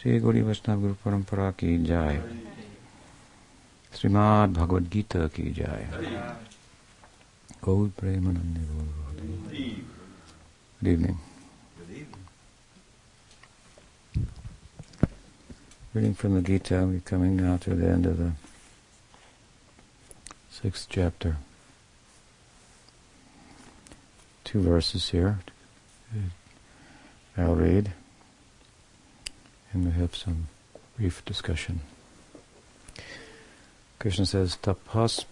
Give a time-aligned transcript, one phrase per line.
[0.00, 2.22] श्री गौरी वैष्णव गुरु परंपरा की जाय
[3.98, 5.88] श्रीमद् भगवद गीता की जाय
[7.64, 8.90] Gaur Premanand
[10.82, 11.18] Good evening.
[15.94, 18.32] Reading from the Gita, we're coming now to the end of the
[20.50, 21.36] sixth chapter.
[24.42, 25.38] Two verses here.
[27.38, 27.92] I'll read
[29.73, 30.47] And we have some
[30.97, 31.81] brief discussion.
[33.99, 35.25] Krishna says, Tapas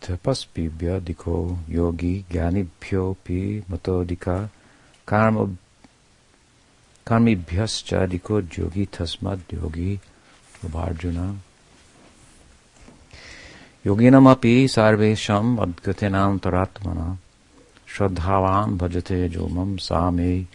[0.00, 4.48] tapasbibhya diko yogi gyanibhyo pi matodika
[5.06, 5.48] karma
[7.06, 10.00] karmibhyascha diko yogi tasmad yogi
[10.74, 11.34] Arjuna.
[13.84, 17.16] Yoginamapi sarvesham adgatinam taratmana
[17.86, 20.46] shraddhavan bhajate jomam same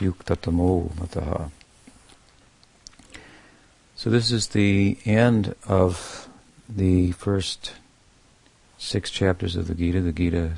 [0.00, 1.50] yuktatamo mataha.
[4.04, 6.28] So this is the end of
[6.68, 7.72] the first
[8.76, 10.02] six chapters of the Gita.
[10.02, 10.52] The Gita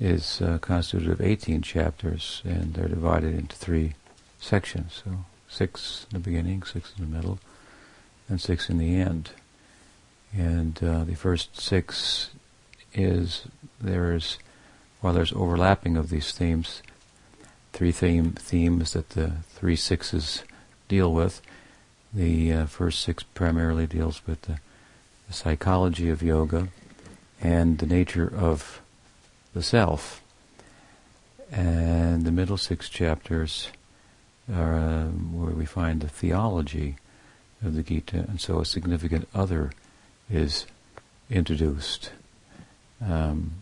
[0.00, 3.94] is uh, constituted of 18 chapters, and they're divided into three
[4.40, 5.00] sections.
[5.04, 7.38] So six in the beginning, six in the middle,
[8.28, 9.30] and six in the end.
[10.36, 12.30] And uh, the first six
[12.92, 13.42] is
[13.80, 14.38] there is
[15.02, 16.82] while there's overlapping of these themes,
[17.72, 20.42] three theme themes that the three sixes
[20.88, 21.40] deal with.
[22.14, 24.58] The uh, first six primarily deals with the,
[25.26, 26.68] the, psychology of yoga
[27.40, 28.82] and the nature of
[29.54, 30.22] the self.
[31.50, 33.68] And the middle six chapters
[34.52, 36.96] are uh, where we find the theology
[37.64, 39.72] of the Gita, and so a significant other
[40.30, 40.66] is
[41.30, 42.10] introduced.
[43.00, 43.52] Um,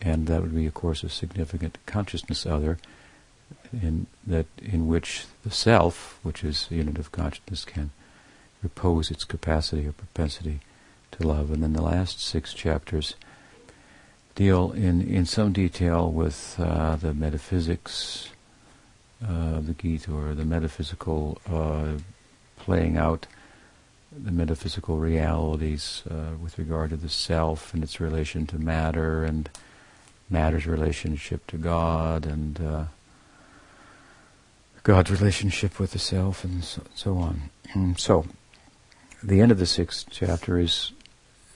[0.00, 2.78] and that would be, of course, a significant consciousness other
[3.72, 7.90] in that in which the self, which is the unit of consciousness, can
[8.62, 10.60] repose its capacity or propensity
[11.12, 11.50] to love.
[11.50, 13.14] And then the last six chapters
[14.34, 18.30] deal in, in some detail with uh, the metaphysics
[19.22, 21.98] uh, of the Gita or the metaphysical uh,
[22.56, 23.26] playing out
[24.12, 29.48] the metaphysical realities uh, with regard to the self and its relation to matter and
[30.28, 32.84] matter's relationship to God and uh,
[34.82, 37.94] God's relationship with the self and so, so on.
[37.98, 38.26] so
[39.22, 40.92] the end of the sixth chapter is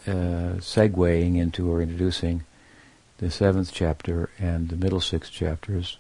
[0.07, 2.45] uh, segueing into or introducing
[3.19, 5.99] the seventh chapter and the middle six chapters,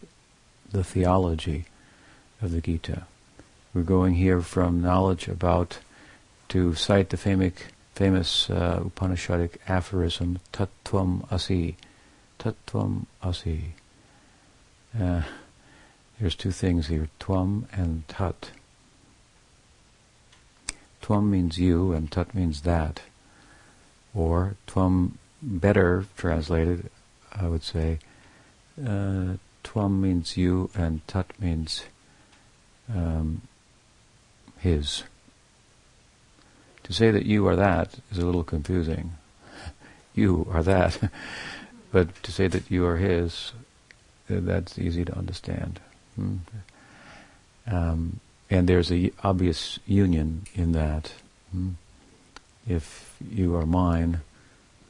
[0.71, 1.65] the theology
[2.43, 3.05] of the Gita.
[3.73, 5.79] We're going here from knowledge about
[6.49, 7.53] to cite the famous,
[7.95, 11.77] famous uh, Upanishadic aphorism Tattvam Asi.
[12.39, 13.75] Tattvam Asi.
[15.01, 15.23] Uh,
[16.21, 18.51] there's two things here, Tvam and Tat.
[21.05, 23.03] Tvam means you and Tat means that.
[24.15, 26.91] Or Tvam, better translated,
[27.31, 27.99] I would say,
[28.83, 29.35] uh,
[29.77, 31.85] means you and Tat means
[32.89, 33.43] um,
[34.59, 35.03] his.
[36.85, 39.13] To say that you are that is a little confusing.
[40.15, 41.11] you are that.
[41.93, 43.53] but to say that you are his,
[44.31, 45.81] uh, that's easy to understand.
[46.17, 46.37] Hmm.
[47.67, 48.21] Um,
[48.55, 51.13] and there's a obvious union in that.
[51.51, 51.71] Hmm?
[52.69, 54.21] If you are mine,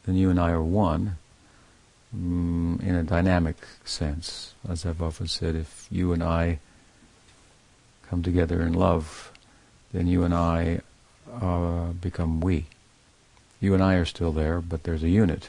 [0.04, 1.16] then you and I are one
[2.14, 4.52] mm, in a dynamic sense.
[4.68, 6.58] As I've often said, if you and I
[8.10, 9.32] come together in love,
[9.92, 10.80] then you and I
[11.40, 12.66] uh, become we.
[13.60, 15.48] You and I are still there, but there's a unit.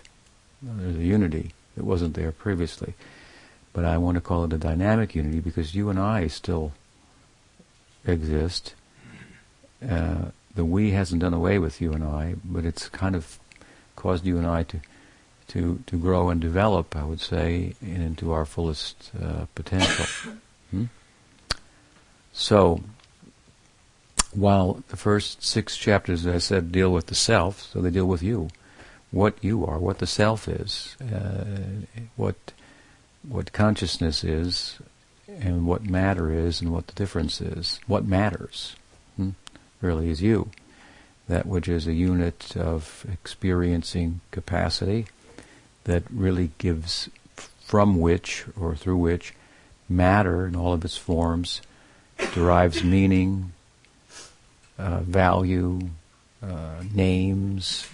[0.62, 2.94] There's a unity that wasn't there previously.
[3.74, 6.72] But I want to call it a dynamic unity because you and I still
[8.06, 8.76] exist.
[9.88, 13.40] Uh, the we hasn't done away with you and I, but it's kind of
[13.96, 14.80] caused you and I to
[15.48, 16.96] to to grow and develop.
[16.96, 20.06] I would say into our fullest uh, potential.
[20.72, 20.86] Hmm?
[22.34, 22.82] So,
[24.34, 28.08] while the first six chapters, as I said, deal with the self, so they deal
[28.08, 28.50] with you,
[29.12, 31.46] what you are, what the self is, uh,
[32.16, 32.36] what
[33.28, 34.80] what consciousness is,
[35.28, 37.80] and what matter is and what the difference is.
[37.88, 38.76] What matters
[39.16, 39.32] hmm,
[39.82, 40.52] really is you.
[41.28, 45.08] That which is a unit of experiencing capacity
[45.86, 47.10] that really gives
[47.66, 49.34] from which or through which
[49.90, 51.62] matter in all of its forms
[52.34, 53.54] derives meaning,
[54.78, 55.80] uh, value,
[56.44, 57.88] uh, names,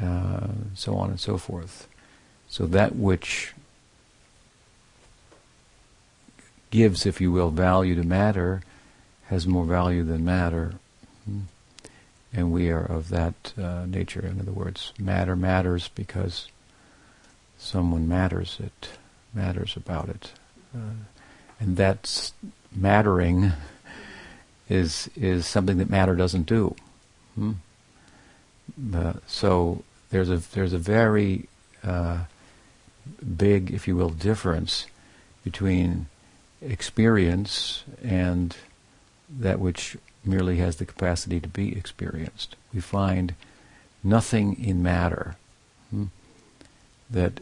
[0.00, 1.88] uh, so on and so forth.
[2.48, 3.53] So that which
[6.74, 8.60] gives, if you will, value to matter
[9.28, 10.74] has more value than matter.
[12.32, 14.26] And we are of that uh, nature.
[14.26, 16.48] In other words, matter matters because
[17.56, 18.90] someone matters it,
[19.32, 20.32] matters about it.
[20.76, 21.04] Uh,
[21.60, 22.32] and that
[22.74, 23.52] mattering
[24.68, 26.74] is is something that matter doesn't do.
[27.36, 27.52] Hmm?
[28.92, 31.48] Uh, so there's a there's a very
[31.84, 32.24] uh,
[33.36, 34.86] big, if you will, difference
[35.44, 36.06] between
[36.64, 38.56] experience and
[39.28, 42.56] that which merely has the capacity to be experienced.
[42.72, 43.34] We find
[44.02, 45.36] nothing in matter
[45.90, 46.04] hmm,
[47.10, 47.40] that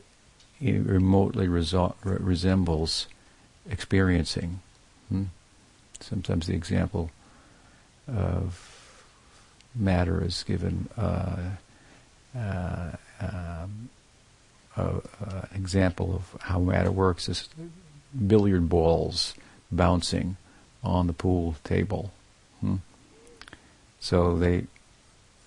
[0.61, 3.07] remotely resol- resembles
[3.69, 4.61] experiencing.
[5.09, 5.25] Hmm?
[6.01, 7.11] Sometimes the example
[8.09, 9.05] of
[9.75, 11.51] matter is given uh,
[12.37, 12.91] uh,
[13.21, 13.89] um,
[14.77, 17.49] an example of how matter works is
[18.27, 19.35] billiard balls
[19.71, 20.37] bouncing
[20.83, 22.13] on the pool table.
[22.61, 22.77] Hmm?
[24.01, 24.67] So they,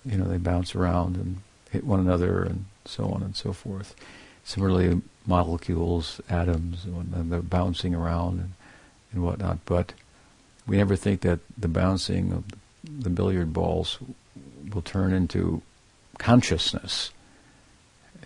[0.04, 1.38] you know, they bounce around and
[1.70, 3.94] hit one another and so on and so forth.
[4.44, 8.52] Similarly, molecules, atoms, and they're bouncing around and,
[9.12, 9.58] and whatnot.
[9.66, 9.92] But
[10.66, 12.44] we never think that the bouncing of
[12.84, 13.98] the billiard balls
[14.72, 15.62] will turn into
[16.18, 17.10] consciousness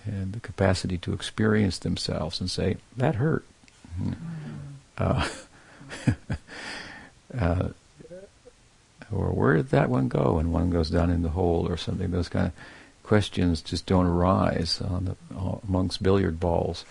[0.05, 3.45] and the capacity to experience themselves and say, that hurt.
[4.99, 5.29] Uh,
[7.39, 7.69] uh,
[9.13, 10.39] or where did that one go?
[10.39, 12.11] And one goes down in the hole or something.
[12.11, 12.53] Those kind of
[13.03, 15.17] questions just don't arise on the,
[15.67, 16.85] amongst billiard balls.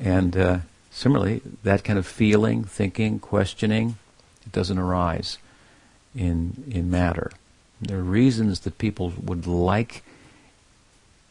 [0.00, 0.58] And uh,
[0.90, 3.96] similarly, that kind of feeling, thinking, questioning,
[4.46, 5.38] it doesn't arise
[6.14, 7.30] in in matter.
[7.80, 10.02] There are reasons that people would like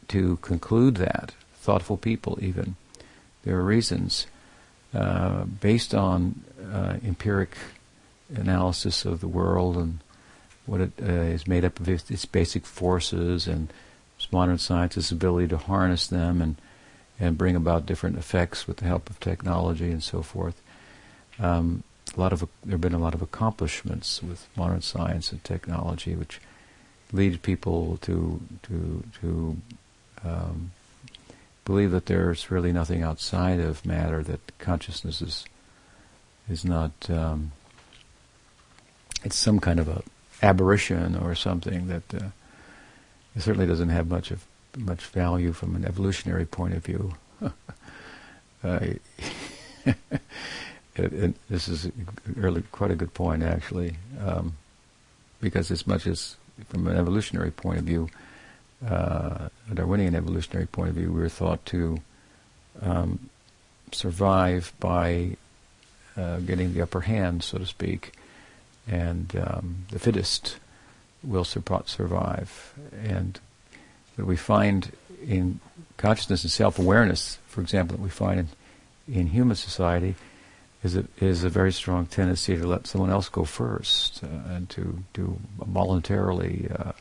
[0.10, 2.76] to conclude that, thoughtful people even.
[3.44, 4.28] There are reasons
[4.98, 7.56] uh, based on uh, empiric
[8.36, 10.00] analysis of the world and
[10.66, 13.72] what it uh, is made up of its basic forces and
[14.32, 16.56] modern science's ability to harness them and
[17.20, 20.62] and bring about different effects with the help of technology and so forth.
[21.40, 21.84] Um,
[22.16, 26.16] a lot of there have been a lot of accomplishments with modern science and technology,
[26.16, 26.42] which
[27.12, 29.58] lead people to to to
[30.26, 30.72] um,
[31.68, 35.46] believe that there's really nothing outside of matter, that consciousness is
[36.50, 37.52] is not um,
[39.26, 40.02] it's some kind of a
[40.42, 42.30] aberration or something that uh,
[43.36, 44.46] it certainly doesn't have much of
[44.78, 47.14] much value from an evolutionary point of view.
[48.64, 49.02] uh, it,
[51.50, 51.92] this is
[52.34, 54.56] really quite a good point, actually, um,
[55.42, 56.38] because as much as
[56.70, 58.10] from an evolutionary point of view,
[58.86, 62.00] uh, a Darwinian evolutionary point of view, we were thought to
[62.82, 63.30] um,
[63.92, 65.36] survive by
[66.16, 68.14] uh, getting the upper hand, so to speak,
[68.88, 70.58] and um, the fittest
[71.24, 72.74] will survive.
[73.04, 73.40] And
[74.16, 74.92] what we find
[75.26, 75.60] in
[75.98, 78.48] consciousness and self-awareness, for example, that we find in,
[79.08, 80.16] in human society,
[80.84, 84.70] is a, is a very strong tendency to let someone else go first uh, and
[84.70, 86.92] to do voluntarily uh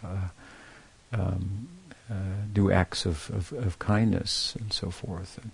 [1.16, 1.68] um,
[2.10, 2.14] uh,
[2.52, 5.40] do acts of, of, of, kindness and so forth.
[5.42, 5.50] And,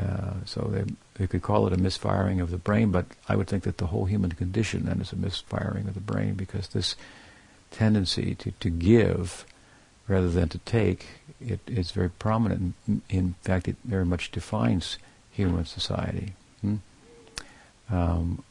[0.00, 3.46] uh, so they, they could call it a misfiring of the brain, but I would
[3.46, 6.96] think that the whole human condition then is a misfiring of the brain because this
[7.70, 9.46] tendency to, to give
[10.08, 11.06] rather than to take
[11.40, 12.74] it is very prominent.
[13.08, 14.98] In, fact, it very much defines
[15.30, 16.32] human society.
[16.60, 16.76] Hmm?
[17.90, 18.42] Um,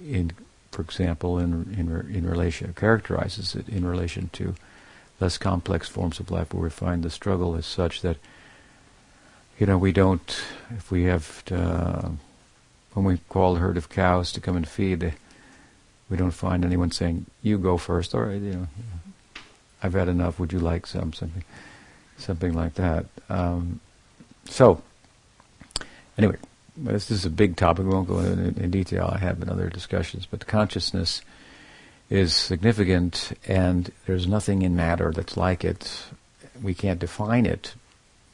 [0.00, 0.32] in,
[0.70, 4.54] for example, in in, in relation characterizes it in relation to
[5.20, 8.16] less complex forms of life where we find the struggle is such that
[9.58, 12.10] you know we don't if we have to, uh,
[12.94, 15.14] when we call a herd of cows to come and feed
[16.08, 18.68] we don't find anyone saying you go first all right you know
[19.82, 20.38] I've had enough.
[20.38, 21.12] Would you like some?
[21.12, 21.44] Something
[22.16, 23.06] something like that.
[23.28, 23.80] Um,
[24.46, 24.82] so
[26.16, 26.36] anyway
[26.76, 27.84] this is a big topic.
[27.84, 29.10] We won't go into in detail.
[29.12, 31.22] I have in other discussions but consciousness
[32.10, 36.04] is significant, and there's nothing in matter that's like it.
[36.62, 37.74] We can't define it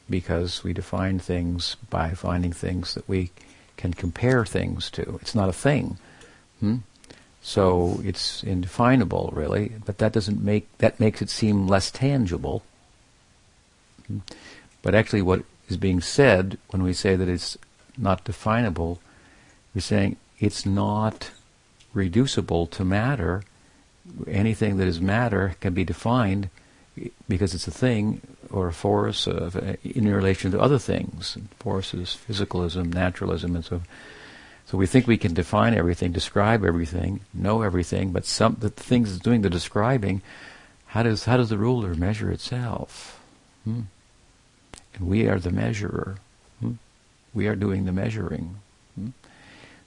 [0.09, 3.31] because we define things by finding things that we
[3.77, 5.19] can compare things to.
[5.21, 5.97] It's not a thing.
[6.59, 6.77] Hmm?
[7.41, 12.63] So it's indefinable, really, but that doesn't make that makes it seem less tangible.
[14.07, 14.19] Hmm?
[14.81, 17.57] But actually, what is being said when we say that it's
[17.97, 18.99] not definable,
[19.73, 21.31] we're saying it's not
[21.93, 23.43] reducible to matter
[24.27, 26.49] anything that is matter can be defined
[27.27, 28.21] because it's a thing
[28.51, 31.37] or a force of, in relation to other things.
[31.59, 33.81] Forces, physicalism, naturalism, and so.
[34.67, 39.11] So we think we can define everything, describe everything, know everything, but some the things
[39.11, 40.23] that's doing the describing,
[40.87, 43.21] how does how does the ruler measure itself?
[43.63, 43.81] Hmm?
[44.95, 46.15] And we are the measurer.
[46.61, 46.73] Hmm?
[47.33, 48.55] We are doing the measuring.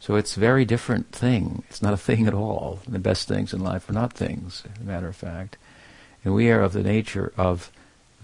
[0.00, 1.64] So it's a very different thing.
[1.69, 2.81] It's not a thing at all.
[2.87, 5.57] The best things in life are not things, as a matter of fact.
[6.25, 7.71] And we are of the nature of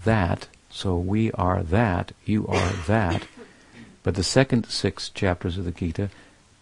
[0.03, 3.27] that, so we are that, you are that.
[4.03, 6.09] But the second six chapters of the Gita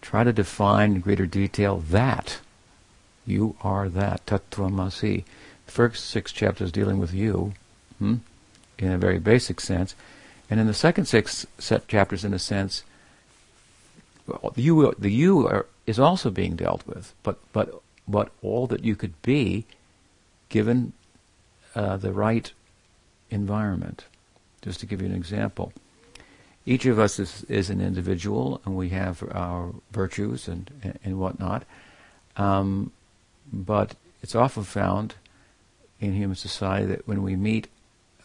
[0.02, 2.40] try to define in greater detail that.
[3.26, 5.24] You are that, tattvamasi.
[5.66, 7.54] The first six chapters dealing with you,
[8.00, 8.16] hmm,
[8.78, 9.96] in a very basic sense.
[10.50, 12.84] And in the second six set chapters, in a sense,
[14.28, 18.84] the you, the you are, is also being dealt with, but but but all that
[18.84, 19.66] you could be,
[20.50, 20.94] given
[21.76, 22.52] uh, the right
[23.30, 24.06] environment.
[24.62, 25.74] Just to give you an example,
[26.66, 31.20] each of us is, is an individual, and we have our virtues and and, and
[31.20, 31.64] whatnot.
[32.38, 32.92] Um,
[33.52, 35.16] but it's often found
[36.00, 37.68] in human society that when we meet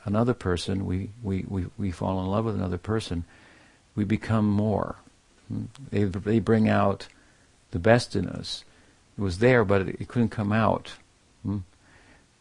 [0.04, 3.24] another person, we, we, we, we fall in love with another person,
[3.94, 4.96] we become more.
[5.90, 7.08] They, they bring out
[7.70, 8.64] the best in us.
[9.16, 10.92] It was there, but it, it couldn't come out
[11.42, 11.58] hmm,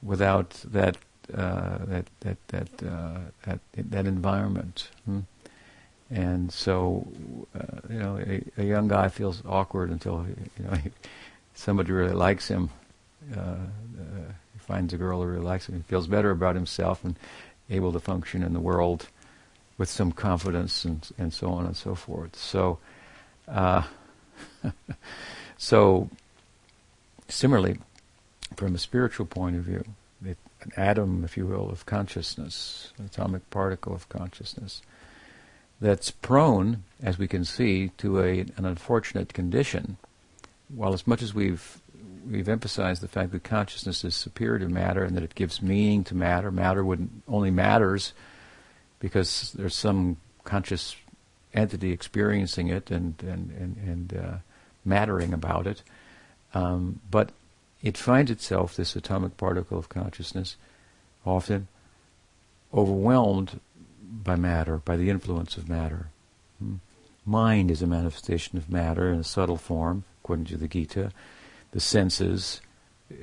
[0.01, 0.97] without that
[1.33, 4.89] uh, that that that, uh, that that environment.
[5.05, 5.19] Hmm.
[6.09, 7.05] And so,
[7.53, 10.25] uh, you know, a, a, young guy feels awkward until
[10.57, 10.77] you know
[11.53, 12.69] somebody really likes him.
[13.35, 15.75] Uh, uh, he finds a girl who really likes him.
[15.75, 17.17] He feels better about himself and
[17.69, 19.07] able to function in the world
[19.77, 22.37] with some confidence and and so on and so forth.
[22.37, 22.79] So
[23.47, 23.83] uh,
[25.57, 26.09] so,
[27.27, 27.79] similarly,
[28.55, 29.83] from a spiritual point of view,
[30.25, 34.81] it, an atom, if you will, of consciousness, an atomic particle of consciousness,
[35.79, 39.97] that's prone, as we can see, to a, an unfortunate condition.
[40.69, 41.79] While as much as we've
[42.29, 46.03] we've emphasized the fact that consciousness is superior to matter and that it gives meaning
[46.03, 48.13] to matter, matter would only matters
[48.99, 50.95] because there's some conscious
[51.53, 54.37] entity experiencing it and and and, and uh,
[54.85, 55.81] mattering about it.
[56.53, 57.31] Um, but
[57.83, 60.55] it finds itself, this atomic particle of consciousness,
[61.25, 61.67] often
[62.73, 63.59] overwhelmed
[64.01, 66.07] by matter, by the influence of matter.
[66.59, 66.75] Hmm.
[67.25, 71.11] Mind is a manifestation of matter in a subtle form, according to the Gita.
[71.71, 72.61] The senses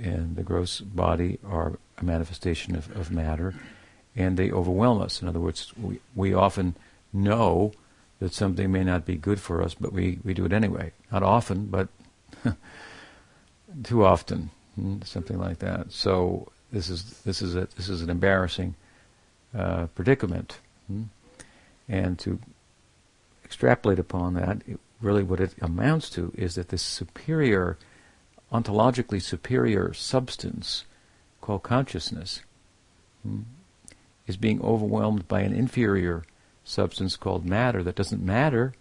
[0.03, 3.55] and the gross body are a manifestation of, of matter,
[4.15, 5.23] and they overwhelm us.
[5.23, 6.77] In other words, we, we often
[7.13, 7.73] know
[8.21, 10.93] that something may not be good for us, but we, we do it anyway.
[11.11, 11.89] Not often, but
[13.83, 15.93] too often, hmm, something like that.
[15.93, 18.75] So this is this is a, this is an embarrassing
[19.57, 21.05] uh, predicament, hmm?
[21.89, 22.39] and to
[23.45, 27.79] extrapolate upon that, it, really what it amounts to is that this superior,
[28.53, 30.85] ontologically superior substance
[31.41, 32.43] called consciousness
[33.23, 33.43] hmm,
[34.27, 36.25] is being overwhelmed by an inferior
[36.65, 38.73] substance called matter that doesn't matter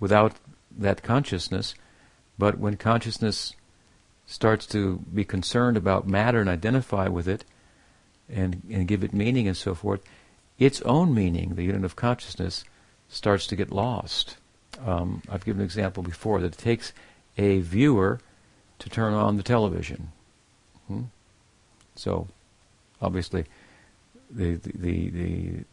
[0.00, 0.34] without
[0.76, 1.74] that consciousness.
[2.38, 3.54] But when consciousness
[4.26, 7.44] starts to be concerned about matter and identify with it
[8.28, 10.02] and, and give it meaning and so forth,
[10.58, 12.64] its own meaning, the unit of consciousness,
[13.08, 14.36] starts to get lost.
[14.84, 16.92] Um, I've given an example before that it takes
[17.36, 18.20] a viewer
[18.78, 20.12] to turn on the television.
[20.88, 21.02] Hmm?
[21.94, 22.28] So,
[23.00, 23.44] obviously,
[24.32, 25.10] the, the,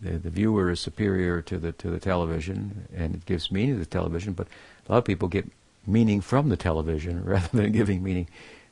[0.01, 3.79] the, the, viewer is superior to the, to the television and it gives meaning to
[3.79, 4.47] the television, but
[4.87, 5.45] a lot of people get
[5.87, 8.27] meaning from the television rather than giving meaning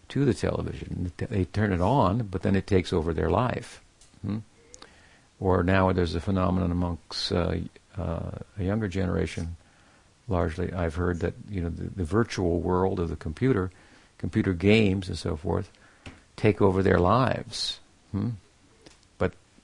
[0.10, 1.12] to the television.
[1.18, 3.82] They turn it on, but then it takes over their life.
[4.26, 4.40] Hmm?
[5.40, 7.58] Or now there's a phenomenon amongst uh,
[7.98, 9.56] uh, a younger generation,
[10.28, 10.74] largely.
[10.74, 13.70] I've heard that you know the, the, virtual world of the computer,
[14.18, 15.70] computer games and so forth,
[16.36, 17.80] take over their lives.
[18.12, 18.30] Hmm?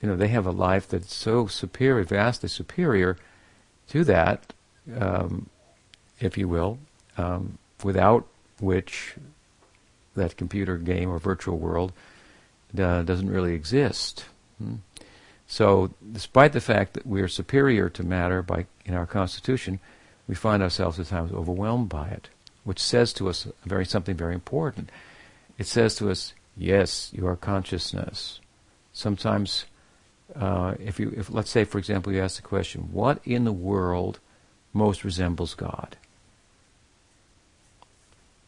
[0.03, 3.15] You know, they have a life that's so superior, vastly superior
[3.87, 4.51] to that,
[4.99, 5.49] um,
[6.19, 6.77] if you will,
[7.17, 8.27] um, without
[8.59, 9.15] which
[10.15, 11.93] that computer game or virtual world
[12.77, 14.25] uh, doesn't really exist.
[14.57, 14.75] Hmm?
[15.47, 19.79] So, despite the fact that we are superior to matter by in our constitution,
[20.27, 22.27] we find ourselves at times overwhelmed by it,
[22.65, 24.89] which says to us very something very important.
[25.57, 28.41] It says to us, "Yes, you are consciousness."
[28.91, 29.65] Sometimes
[30.35, 33.53] uh, if you, if let's say, for example, you ask the question, what in the
[33.53, 34.19] world
[34.73, 35.95] most resembles God?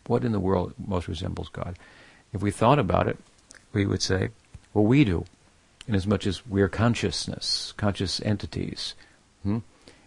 [0.07, 1.77] What in the world most resembles God?
[2.33, 3.17] If we thought about it,
[3.73, 4.29] we would say,
[4.73, 5.25] well, we do,
[5.87, 8.93] inasmuch as we're consciousness, conscious entities.
[9.43, 9.59] Hmm?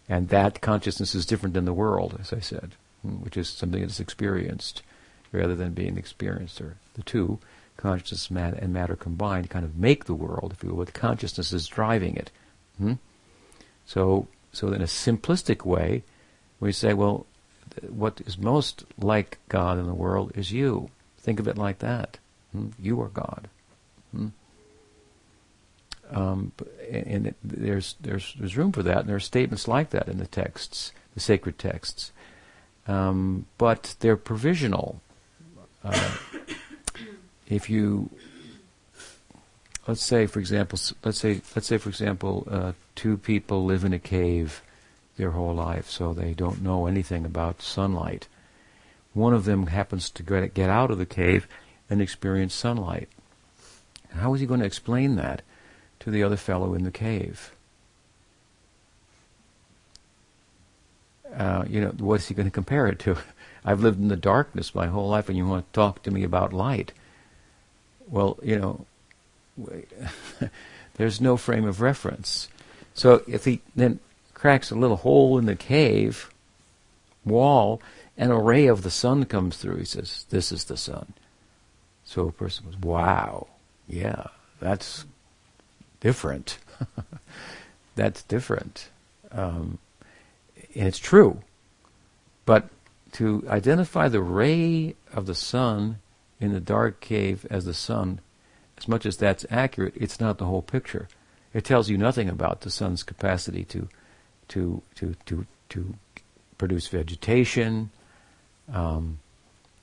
[0.08, 2.72] And that consciousness is different than the world, as I said.
[3.02, 4.82] hmm, which is something that's experienced
[5.32, 6.74] rather than being experiencer.
[6.94, 7.38] The two,
[7.78, 11.66] consciousness and matter combined, kind of make the world, if you will, but consciousness is
[11.66, 12.30] driving it.
[12.76, 12.94] Hmm?
[13.86, 16.02] So, so in a simplistic way,
[16.60, 17.24] we say, well,
[17.88, 20.90] what is most like God in the world is you.
[21.18, 22.18] Think of it like that.
[22.52, 22.68] Hmm?
[22.78, 23.48] You are God.
[24.14, 24.28] Hmm?
[26.10, 26.52] Um,
[26.90, 30.26] and there's there's there's room for that, and there are statements like that in the
[30.26, 32.12] texts, the sacred texts.
[32.86, 35.02] Um, but they're provisional.
[35.84, 36.16] Uh,
[37.48, 38.10] if you
[39.86, 43.92] let's say, for example, let's say let's say for example, uh, two people live in
[43.92, 44.62] a cave
[45.16, 48.28] their whole life, so they don't know anything about sunlight.
[49.14, 51.48] One of them happens to get out of the cave
[51.90, 53.08] and experience sunlight.
[54.12, 55.42] How is he going to explain that
[56.00, 57.52] to the other fellow in the cave?
[61.34, 63.16] Uh, you know, what's he going to compare it to?
[63.64, 66.22] I've lived in the darkness my whole life, and you want to talk to me
[66.22, 66.92] about light.
[68.08, 68.86] Well, you know,
[70.94, 72.48] there's no frame of reference.
[72.94, 74.00] So if he then
[74.34, 76.30] cracks a little hole in the cave
[77.24, 77.80] wall,
[78.16, 79.76] and a ray of the sun comes through.
[79.76, 81.12] He says, This is the sun.
[82.04, 83.46] So a person goes, Wow,
[83.86, 84.24] yeah,
[84.60, 85.04] that's
[86.00, 86.58] different.
[87.94, 88.88] that's different.
[89.30, 89.78] Um,
[90.74, 91.40] and it's true.
[92.44, 92.68] But
[93.12, 95.98] to identify the ray of the sun
[96.40, 98.20] in the dark cave as the sun,
[98.76, 101.08] as much as that's accurate, it's not the whole picture.
[101.52, 103.88] It tells you nothing about the sun's capacity to
[104.48, 105.94] to to to to
[106.56, 107.90] produce vegetation,
[108.72, 109.18] um,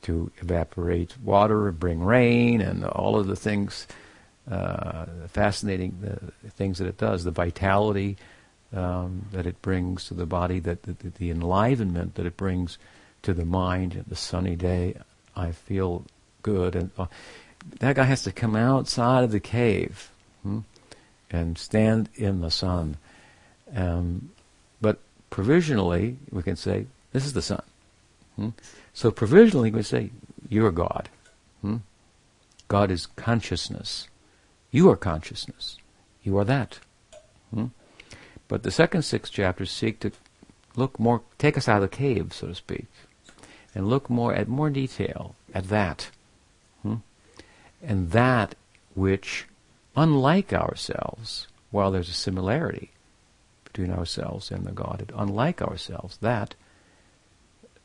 [0.03, 3.87] to evaporate water, bring rain, and all of the things,
[4.49, 8.17] uh, fascinating the things that it does, the vitality
[8.73, 12.77] um, that it brings to the body, that the, the, enlivenment that it brings
[13.23, 14.03] to the mind.
[14.07, 14.97] The sunny day,
[15.35, 16.05] I feel
[16.45, 17.07] good, and uh,
[17.79, 20.11] that guy has to come outside of the cave
[20.43, 20.59] hmm,
[21.31, 22.97] and stand in the sun.
[23.75, 24.29] Um,
[24.79, 24.99] but
[25.31, 27.63] provisionally, we can say, this is the sun.
[28.35, 28.49] Hmm?
[28.93, 30.11] So provisionally, we say,
[30.47, 31.09] you are God.
[31.61, 31.77] Hmm?
[32.67, 34.07] God is consciousness.
[34.69, 35.77] You are consciousness.
[36.23, 36.77] You are that.
[37.51, 37.67] Hmm?
[38.47, 40.11] But the second six chapters seek to
[40.75, 42.85] look more, take us out of the cave, so to speak,
[43.73, 46.11] and look more at more detail at that.
[47.85, 48.55] And that
[48.95, 49.45] which,
[49.95, 52.91] unlike ourselves, while there's a similarity,
[53.75, 56.55] between ourselves and the Godhead, Unlike ourselves, that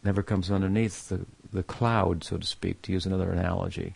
[0.04, 3.94] never comes underneath the, the cloud, so to speak, to use another analogy.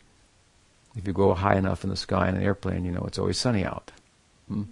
[0.96, 3.38] If you go high enough in the sky in an airplane, you know it's always
[3.38, 3.92] sunny out.
[4.48, 4.64] Hmm?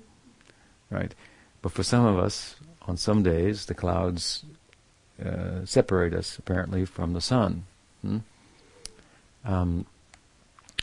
[0.91, 1.15] Right?
[1.63, 4.45] But for some of us, on some days, the clouds
[5.25, 7.65] uh, separate us, apparently, from the sun.
[8.03, 8.19] Hmm?
[9.45, 9.87] Um,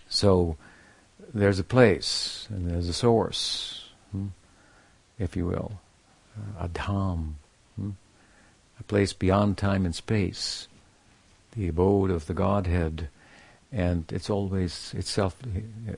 [0.09, 0.57] so
[1.33, 4.27] there's a place, and there's a source, hmm?
[5.17, 5.79] if you will
[6.59, 7.33] a dham,
[7.75, 7.91] hmm?
[8.79, 10.67] a place beyond time and space,
[11.55, 13.09] the abode of the Godhead,
[13.71, 15.35] and it's always it's self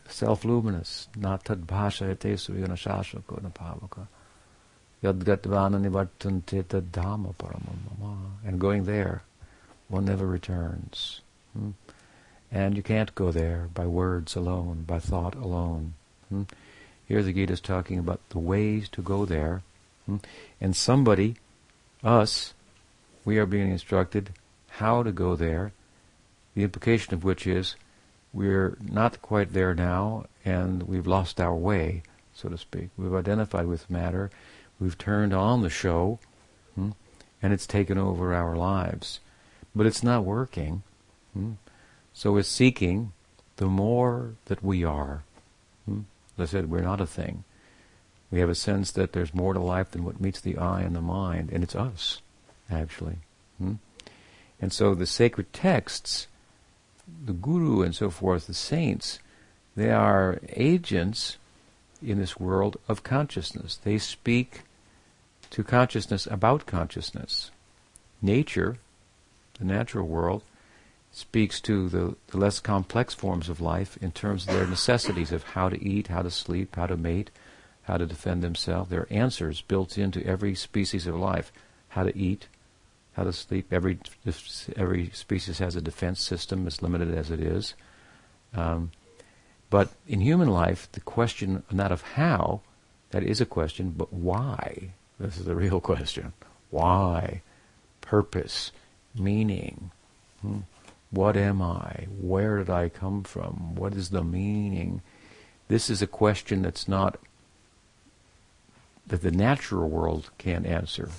[0.08, 1.08] self luminous.
[1.17, 4.08] Natad bhasha ete suyana shashako napavaka.
[8.45, 9.24] And going there,
[9.88, 11.21] one never returns.
[11.54, 11.71] Hmm?
[12.52, 15.94] And you can't go there by words alone, by thought alone.
[16.30, 16.44] Hmm?
[17.08, 19.64] Here the Gita is talking about the ways to go there
[20.06, 20.18] Hmm?
[20.60, 21.38] And somebody,
[22.04, 22.54] us,
[23.24, 24.32] we are being instructed
[24.68, 25.74] how to go there,
[26.56, 27.76] the implication of which is
[28.34, 32.90] we're not quite there now and we've lost our way, so to speak.
[32.98, 34.32] We've identified with matter,
[34.80, 36.20] we've turned on the show,
[36.76, 36.92] hmm,
[37.42, 39.20] and it's taken over our lives.
[39.76, 40.84] But it's not working.
[41.34, 41.54] Hmm.
[42.13, 43.13] So it's seeking
[43.58, 45.24] the more that we are.
[45.86, 46.02] Hmm.
[46.38, 47.43] As I said, we're not a thing.
[48.32, 50.95] We have a sense that there's more to life than what meets the eye and
[50.95, 52.21] the mind, and it's us,
[52.69, 53.17] actually.
[53.58, 53.74] Hmm?
[54.62, 56.28] And so the sacred texts,
[57.26, 59.19] the guru and so forth, the saints,
[59.76, 61.38] they are agents
[62.06, 63.78] in this world of consciousness.
[63.78, 64.62] They speak
[65.52, 67.52] to consciousness about consciousness.
[68.21, 68.78] Nature,
[69.60, 70.43] the natural world,
[71.12, 75.43] speaks to the, the, less complex forms of life in terms of their necessities of
[75.43, 77.30] how to eat, how to sleep, how to mate,
[77.84, 78.89] how to defend themselves.
[78.89, 81.52] There are answers built into every species of life.
[81.89, 82.47] How to eat,
[83.13, 83.67] how to sleep.
[83.74, 84.00] Every
[84.78, 87.74] every species has a defense system, as limited as it is.
[88.54, 88.91] Um,
[89.69, 92.62] but in human life, the question not of how,
[93.12, 94.93] that is a question, but why?
[95.19, 96.34] This is the real question.
[96.69, 97.41] Why?
[98.00, 98.71] Purpose,
[99.15, 99.91] meaning.
[100.41, 100.60] Hmm?
[101.12, 102.08] What am I?
[102.19, 103.76] Where did I come from?
[103.76, 105.02] What is the meaning?
[105.67, 107.19] This is a question that's not
[109.06, 111.10] that the natural world can't answer.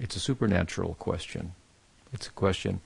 [0.00, 1.52] It's a supernatural question.
[2.12, 2.80] It's a question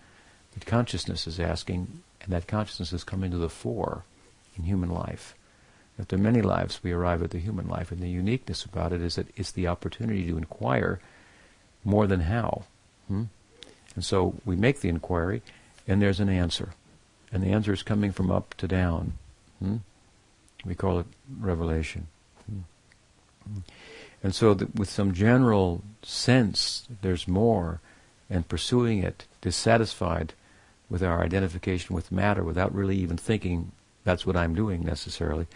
[0.53, 4.05] that consciousness is asking, and that consciousness has come into the fore
[4.57, 5.35] in human life.
[5.99, 9.15] After many lives, we arrive at the human life, and the uniqueness about it is
[9.17, 11.01] that it's the opportunity to inquire
[11.85, 12.65] more than how.
[13.09, 13.25] Hmm?
[13.95, 15.43] And so we make the inquiry,
[15.87, 16.73] and there's an answer.
[17.33, 19.15] And the answer is coming from up to down.
[19.59, 19.77] Hmm?
[20.65, 21.07] We call it
[21.39, 22.07] revelation.
[22.47, 23.59] Hmm?
[24.23, 27.81] And so, that with some general sense, there's more,
[28.29, 30.33] and pursuing it, dissatisfied
[30.89, 33.73] with our identification with matter without really even thinking
[34.05, 35.47] that's what I'm doing necessarily,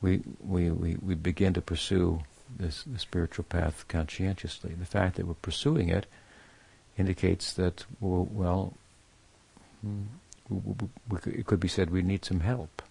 [0.00, 2.20] we, we, we, we begin to pursue
[2.58, 4.74] this the spiritual path conscientiously.
[4.78, 6.06] The fact that we're pursuing it
[6.96, 8.72] indicates that, well,
[11.26, 12.82] it could be said we need some help.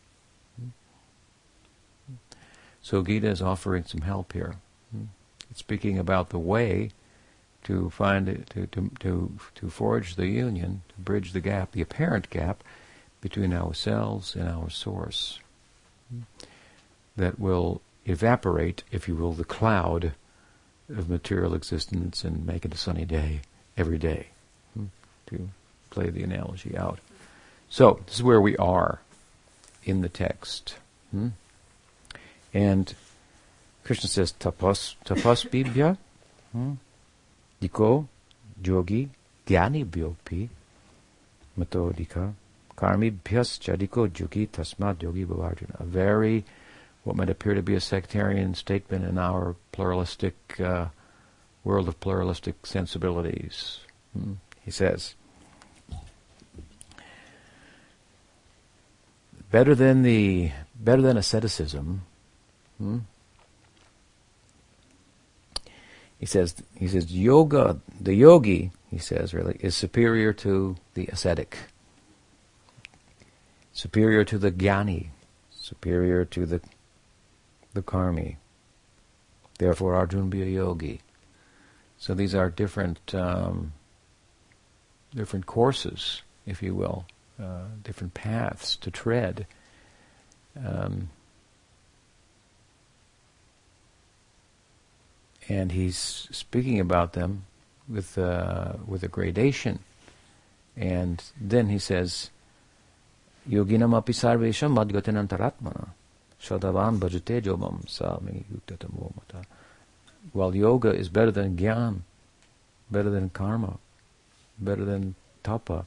[2.82, 4.56] So Gita is offering some help here.
[5.50, 6.92] It's speaking about the way
[7.64, 11.82] to find it, to, to, to, to forge the union, to bridge the gap, the
[11.82, 12.64] apparent gap
[13.22, 15.40] between ourselves and our source
[17.18, 20.14] that will evaporate, if you will, the cloud
[20.90, 23.42] of material existence and make it a sunny day
[23.76, 24.28] every day,
[24.76, 24.86] hmm,
[25.26, 25.50] to
[25.96, 27.00] play the analogy out.
[27.70, 29.00] So, this is where we are
[29.86, 30.76] in the text.
[31.12, 31.30] Hmm?
[32.54, 32.94] And
[33.86, 35.98] Krishna says, tapas, tapas bibhya,
[36.52, 36.74] hmm?
[37.62, 38.08] diko,
[38.62, 39.10] yogi,
[39.48, 40.50] gyani byopi,
[41.58, 42.34] metodika,
[42.76, 45.80] karmi bhyas chadiko yogi tasmat yogi bhavarjuna.
[45.80, 46.44] A very
[47.06, 50.88] what might appear to be a sectarian statement in our pluralistic uh,
[51.64, 53.80] world of pluralistic sensibilities.
[54.14, 54.34] Hmm.
[54.62, 55.16] He says,
[59.56, 62.02] better than the better than asceticism.
[62.78, 62.98] Hmm?
[66.20, 71.58] He says he says yoga the yogi he says really is superior to the ascetic,
[73.72, 75.08] superior to the jnani,
[75.52, 76.60] superior to the
[77.74, 78.36] the karmi.
[79.58, 81.00] Therefore, Arjuna be a yogi.
[81.98, 83.72] So these are different um,
[85.16, 87.06] different courses, if you will,
[87.42, 89.46] uh, different paths to tread.
[90.56, 91.10] Um,
[95.48, 97.46] and he's speaking about them
[97.88, 99.80] with uh, with a gradation,
[100.76, 102.32] and then he says,
[103.50, 105.90] "Yoginam api sarvesham madgatinantaratmana."
[106.42, 109.46] Shadavan bhajate jobam sami yuktatamo mata.
[110.34, 112.02] While yoga is better than gyan,
[112.90, 113.78] better than karma,
[114.60, 115.86] better than tapa?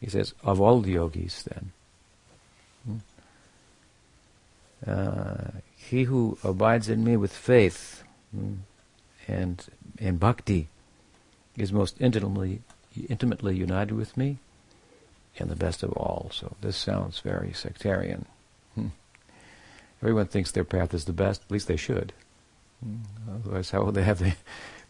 [0.00, 1.72] He says, of all the yogis then.
[2.84, 2.96] Hmm?
[4.86, 8.02] Uh, he who abides in me with faith
[8.34, 8.54] hmm,
[9.26, 9.64] and
[9.98, 10.68] in bhakti
[11.56, 12.60] is most intimately
[13.08, 14.38] intimately united with me
[15.38, 16.30] and the best of all.
[16.32, 18.26] So this sounds very sectarian.
[18.74, 18.88] Hmm.
[20.02, 21.42] Everyone thinks their path is the best.
[21.42, 22.12] At least they should.
[23.30, 24.34] Otherwise, how will they have the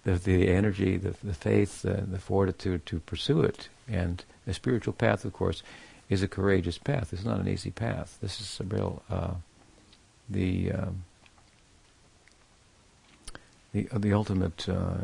[0.06, 3.68] the, the energy, the, the faith, uh, the fortitude to pursue it?
[3.88, 5.62] And the spiritual path, of course,
[6.08, 7.12] is a courageous path.
[7.12, 8.18] It's not an easy path.
[8.20, 9.34] This is a real uh,
[10.28, 11.04] the um,
[13.72, 14.94] the uh, the ultimate uh,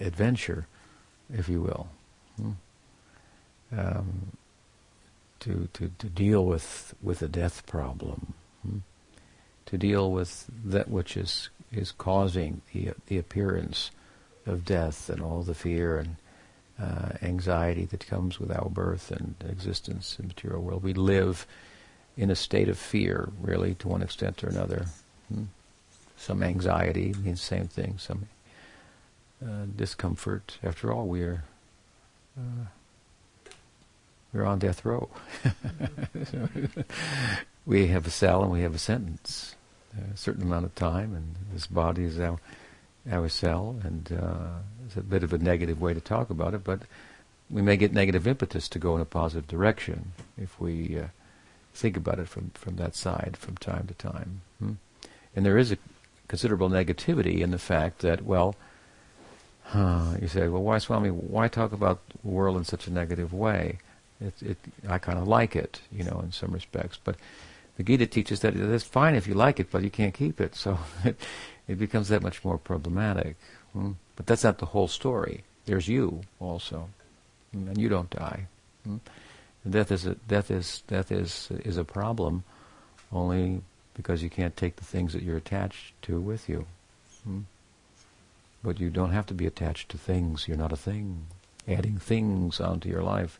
[0.00, 0.66] adventure,
[1.32, 1.88] if you will.
[2.36, 2.52] Hmm?
[3.76, 4.32] Um,
[5.40, 8.34] to, to, to deal with with the death problem.
[8.62, 8.78] Hmm?
[9.68, 13.90] to deal with that which is is causing the the appearance
[14.48, 16.16] of death and all the fear and
[16.80, 20.82] uh, anxiety that comes with our birth and existence in the material world.
[20.82, 21.46] We live
[22.16, 24.86] in a state of fear, really, to one extent or another.
[25.32, 25.44] Hmm?
[26.16, 27.98] Some anxiety means the same thing.
[27.98, 28.28] Some
[29.44, 30.58] uh, discomfort.
[30.62, 31.44] After all, we are
[32.36, 32.66] uh,
[34.32, 35.08] we're on death row.
[37.66, 39.54] we have a cell and we have a sentence
[39.96, 42.38] a certain amount of time, and this body is our
[43.28, 46.80] cell, and uh, it's a bit of a negative way to talk about it, but
[47.50, 51.06] we may get negative impetus to go in a positive direction if we uh,
[51.74, 54.42] think about it from from that side from time to time.
[54.58, 54.72] Hmm?
[55.34, 55.78] And there is a
[56.28, 58.54] considerable negativity in the fact that, well,
[59.72, 63.32] uh, you say, well, why, Swami, why talk about the world in such a negative
[63.32, 63.78] way?
[64.20, 64.58] It, it,
[64.88, 67.16] I kind of like it, you know, in some respects, but
[67.76, 70.54] the Gita teaches that it's fine if you like it, but you can't keep it.
[70.54, 70.78] So
[71.68, 73.36] it, becomes that much more problematic.
[73.72, 73.92] Hmm?
[74.16, 75.44] But that's not the whole story.
[75.66, 76.88] there's you also,
[77.52, 78.46] and you don't die.
[78.84, 78.96] Hmm?
[79.68, 82.44] Death is a, death is death is is a problem
[83.12, 83.60] only
[83.94, 86.66] because you can't take the things that you're attached to with you.
[87.24, 87.40] Hmm?
[88.62, 90.48] But you don't have to be attached to things.
[90.48, 91.26] You're not a thing.
[91.66, 93.38] Adding things onto your life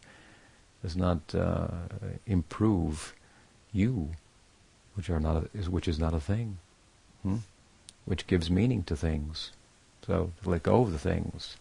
[0.83, 1.69] does not uh,
[2.27, 3.15] improve
[3.73, 4.11] you,
[4.95, 6.59] which are not a, is, which is not a thing,
[7.23, 7.37] hmm?
[8.09, 9.53] Which gives meaning to things.
[10.07, 11.59] So let go of the things.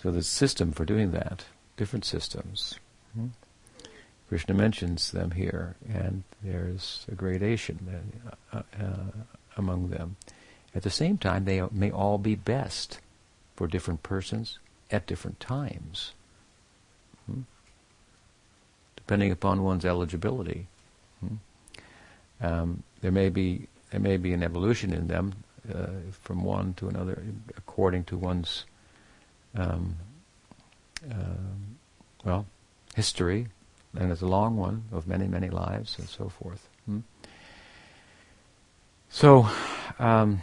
[0.00, 1.44] So the system for doing that,
[1.76, 2.78] different systems.
[3.14, 3.26] Hmm?
[4.28, 8.14] Krishna mentions them here, and there's a gradation
[8.52, 8.94] uh, uh,
[9.56, 10.14] among them.
[10.72, 13.00] At the same time, they may all be best
[13.56, 16.12] for different persons at different times,
[17.26, 17.40] hmm?
[18.94, 20.68] depending upon one's eligibility.
[21.18, 21.34] Hmm?
[22.40, 25.34] Um, there may be there may be an evolution in them
[25.72, 25.86] uh,
[26.22, 27.22] from one to another
[27.56, 28.64] according to one's
[29.54, 29.96] um,
[31.10, 31.14] uh,
[32.24, 32.46] well
[32.94, 33.48] history,
[33.96, 36.68] and it's a long one of many many lives and so forth.
[36.86, 37.00] Hmm?
[39.08, 39.48] So.
[39.98, 40.42] Um,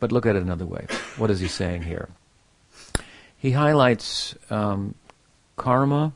[0.00, 0.86] but look at it another way.
[1.16, 2.08] What is he saying here?
[3.36, 4.94] He highlights um,
[5.56, 6.12] karma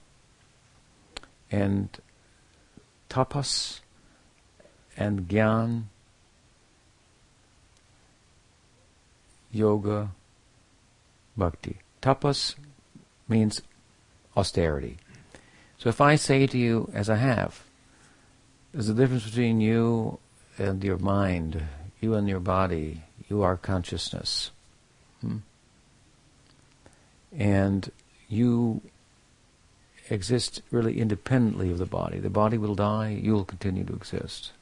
[1.50, 1.88] and
[3.10, 3.80] tapas
[4.96, 5.84] and gyan,
[9.50, 10.10] yoga,
[11.36, 11.78] bhakti.
[12.00, 12.54] Tapas
[13.28, 13.62] means
[14.36, 14.98] austerity.
[15.78, 17.64] So if I say to you, as I have,
[18.72, 20.18] there's a difference between you
[20.58, 21.62] and your mind,
[22.00, 24.50] you and your body, you are consciousness.
[25.20, 25.38] Hmm?
[27.36, 27.90] And
[28.28, 28.82] you
[30.10, 32.18] exist really independently of the body.
[32.18, 34.52] The body will die, you will continue to exist.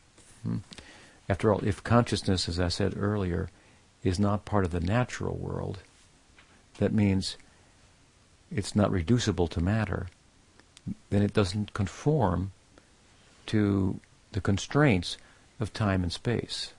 [0.42, 0.58] Hmm?
[1.28, 3.50] After all, if consciousness, as I said earlier,
[4.02, 5.78] is not part of the natural world,
[6.78, 7.36] that means
[8.50, 10.08] it's not reducible to matter,
[11.10, 12.52] then it doesn't conform
[13.46, 14.00] to
[14.32, 15.18] the constraints
[15.60, 16.72] of time and space.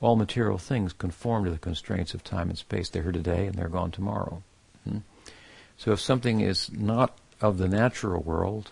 [0.00, 2.88] all material things conform to the constraints of time and space.
[2.88, 4.42] They're here today and they're gone tomorrow.
[4.84, 4.98] Hmm?
[5.76, 8.70] So if something is not of the natural world,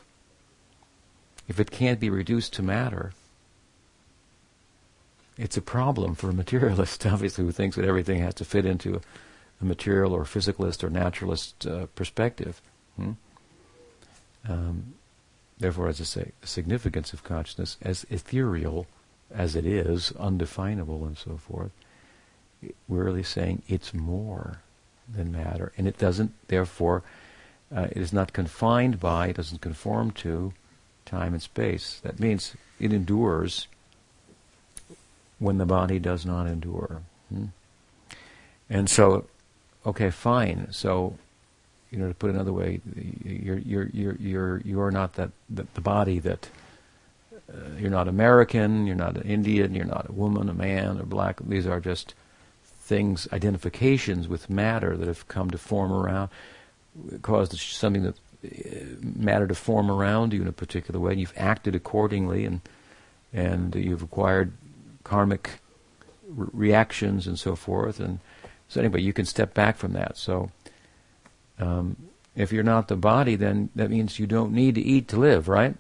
[1.49, 3.13] if it can't be reduced to matter,
[5.37, 9.01] it's a problem for a materialist, obviously, who thinks that everything has to fit into
[9.61, 12.61] a material or physicalist or naturalist uh, perspective.
[12.97, 13.13] Hmm?
[14.49, 14.95] Um,
[15.59, 18.87] therefore, as I say, the significance of consciousness as ethereal
[19.33, 21.73] as it is, undefinable and so forth,
[22.89, 24.61] we're really saying it's more
[25.09, 25.73] than matter.
[25.77, 27.03] And it doesn't, therefore,
[27.75, 30.53] uh, it is not confined by, it doesn't conform to
[31.05, 32.01] time and space.
[32.03, 33.69] That means it endures
[35.39, 37.03] when the body does not endure.
[37.29, 37.47] Hmm?
[38.71, 39.27] And so,
[39.85, 40.69] okay, fine.
[40.71, 41.19] So,
[41.91, 42.81] you know, to put another way,
[43.25, 46.49] you're you're you're you're you're not that the, the body that
[47.53, 51.05] uh, you're not American, you're not an Indian, you're not a woman, a man, or
[51.05, 51.41] black.
[51.47, 52.15] These are just
[52.65, 56.31] things, identifications with matter that have come to form around,
[57.23, 58.17] caused something that
[59.03, 62.61] matter to form around you in a particular way, and you've acted accordingly, and
[63.33, 64.53] and you've acquired
[65.03, 65.61] karmic
[66.29, 68.01] re- reactions and so forth.
[68.01, 68.21] And
[68.69, 70.17] so anyway, you can step back from that.
[70.17, 70.51] So.
[71.57, 71.97] Um,
[72.37, 75.49] if you're not the body, then that means you don't need to eat to live,
[75.49, 75.77] right?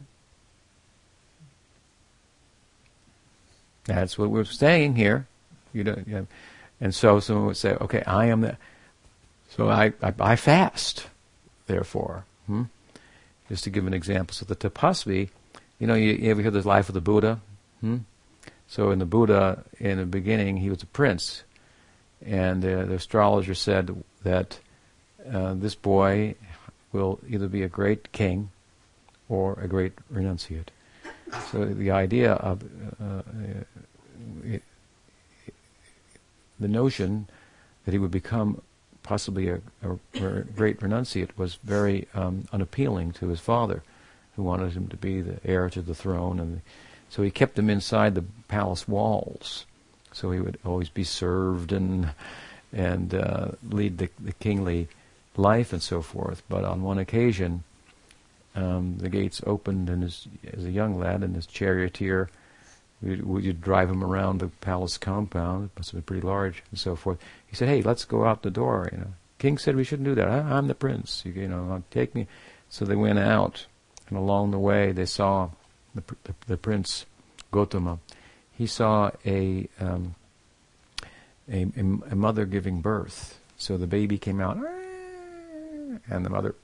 [3.86, 5.26] That's what we're saying here.
[5.72, 6.26] You don't, you know,
[6.80, 8.56] and so someone would say, "Okay, I am the."
[9.50, 11.08] So I, I, I fast,
[11.66, 12.24] therefore.
[12.46, 12.64] Hmm?
[13.48, 15.28] Just to give an example, so the tapasvi,
[15.78, 17.40] you know, you, you ever hear the life of the Buddha?
[17.80, 17.98] Hmm?
[18.66, 21.44] So in the Buddha, in the beginning, he was a prince,
[22.24, 24.58] and uh, the astrologer said that
[25.30, 26.34] uh, this boy
[26.92, 28.50] will either be a great king
[29.28, 30.68] or a great renunciate.
[31.50, 32.62] So the idea of
[33.02, 33.22] uh,
[34.44, 34.62] it,
[36.60, 37.28] the notion
[37.84, 38.62] that he would become
[39.04, 43.84] possibly a, a, great renunciate was very um, unappealing to his father,
[44.34, 46.62] who wanted him to be the heir to the throne, and
[47.08, 49.66] so he kept him inside the palace walls,
[50.12, 52.10] so he would always be served and
[52.72, 54.88] and uh, lead the, the kingly
[55.36, 56.42] life and so forth.
[56.48, 57.62] But on one occasion,
[58.56, 62.30] um, the gates opened, and his, as a young lad, and his charioteer
[63.04, 65.66] would you drive him around the palace compound.
[65.66, 67.18] It must have been pretty large and so forth.
[67.46, 70.14] He said, "Hey, let's go out the door." You know, King said we shouldn't do
[70.14, 70.28] that.
[70.28, 71.22] I, am the prince.
[71.24, 72.26] You, you, know, take me.
[72.68, 73.66] So they went out,
[74.08, 75.50] and along the way they saw
[75.94, 77.06] the, the, the prince
[77.52, 77.98] Gotama.
[78.52, 80.14] He saw a um,
[81.48, 83.38] a, a, a mother giving birth.
[83.56, 84.58] So the baby came out,
[86.10, 86.54] and the mother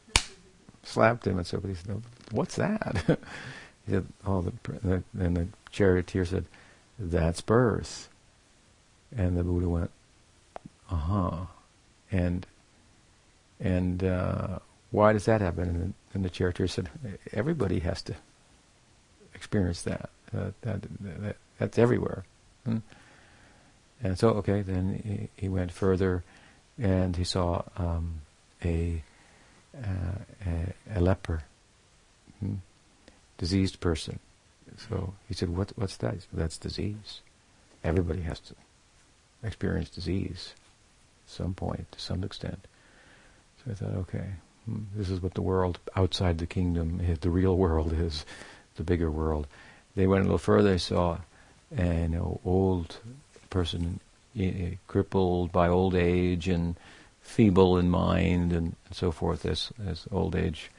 [0.83, 3.03] slapped him, and so he said, "What's that?"
[3.87, 6.45] he said, "Oh, the, the and the charioteer said,
[6.99, 8.09] that's birth."
[9.17, 9.91] And the Buddha went,
[10.91, 11.47] "Uh huh,"
[12.13, 12.47] and
[13.59, 14.59] and uh,
[14.91, 15.69] why does that happen?
[15.69, 16.89] And, and the charioteer said,
[17.33, 18.15] "Everybody has to
[19.35, 20.11] experience that.
[20.37, 22.25] Uh, that, that that's everywhere."
[22.65, 22.79] Hmm?
[24.03, 26.25] And so, okay, then he, he, went further,
[26.79, 28.23] and he saw um,
[28.65, 29.03] a,
[29.77, 31.43] uh, a, a leper,
[32.41, 32.55] hmm?
[33.37, 34.19] diseased person.
[34.89, 35.73] So he said, "What?
[35.77, 37.21] What's that?" Said, That's disease.
[37.83, 38.55] Everybody has to
[39.43, 40.55] experience disease
[41.25, 42.67] at some point, to some extent.
[43.65, 44.27] So I thought, okay,
[44.67, 48.25] hmm, this is what the world outside the kingdom, is, the real world is,
[48.77, 49.47] the bigger world.
[49.97, 50.73] They went a little further.
[50.73, 51.19] They saw
[51.77, 52.99] an old
[53.49, 54.01] person,
[54.39, 56.77] uh, crippled by old age and
[57.23, 60.71] feeble in mind and, and so forth, as as old age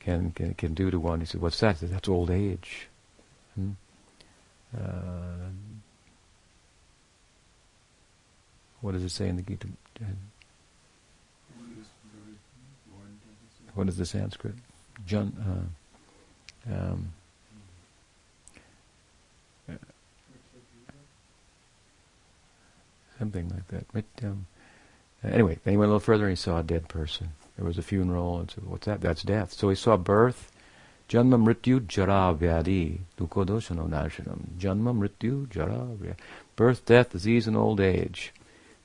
[0.00, 1.20] can, can can do to one.
[1.20, 2.87] He said, "What's that?" Said, That's old age.
[3.58, 3.70] Hmm?
[4.76, 5.48] Uh,
[8.80, 9.66] what does it say in the Gita?
[13.74, 14.54] What is the Sanskrit?
[15.06, 15.68] Jun,
[16.70, 17.12] uh, um,
[23.18, 23.84] something like that.
[23.92, 24.46] But, um,
[25.24, 27.30] anyway, he went a little further and he saw a dead person.
[27.56, 29.52] There was a funeral and "What's that?" That's death.
[29.52, 30.52] So he saw birth,
[31.08, 34.40] janma mrityu jara vyadi dukodoshano nashanam.
[34.58, 35.86] Janma mrityu jara.
[36.56, 38.32] Birth, death, disease, and old age.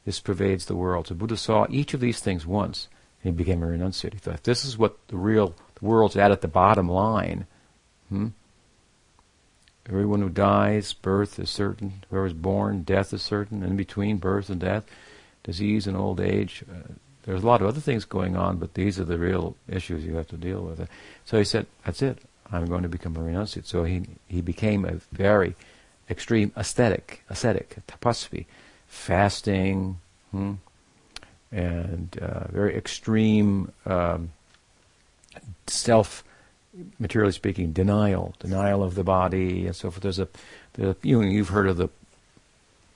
[0.06, 1.08] This pervades the world.
[1.08, 2.88] So Buddha saw each of these things once,
[3.24, 4.14] and he became a renunciate.
[4.14, 7.48] He thought, this is what the real the world's at at the bottom line.
[8.10, 8.28] Hmm?
[9.88, 12.04] Everyone who dies, birth is certain.
[12.10, 13.64] Whoever is born, death is certain.
[13.64, 14.86] In between birth and death,
[15.44, 16.64] disease and old age.
[16.70, 20.06] Uh, there's a lot of other things going on, but these are the real issues
[20.06, 20.88] you have to deal with.
[21.26, 22.20] So he said, "That's it.
[22.52, 25.56] I'm going to become a renunciate." So he he became a very
[26.10, 28.46] extreme ascetic, ascetic, tapasvi,
[28.88, 30.00] fasting,
[30.32, 30.54] hmm,
[31.52, 34.32] and uh, very extreme um,
[35.68, 36.24] self
[37.00, 40.02] materially speaking, denial, denial of the body, and so forth.
[40.02, 40.28] There's a,
[40.74, 41.90] the, you know, you've heard of the,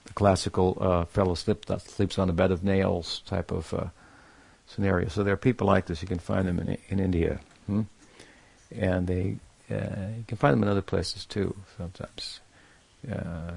[0.06, 3.86] the classical uh, fellow slip, that sleeps on a bed of nails type of uh,
[4.67, 5.08] scenario.
[5.10, 6.01] So there are people like this.
[6.01, 7.84] You can find them in, in India, hmm?
[8.71, 9.38] and they
[9.69, 11.56] uh, you can find them in other places too.
[11.77, 12.39] Sometimes
[13.12, 13.53] uh,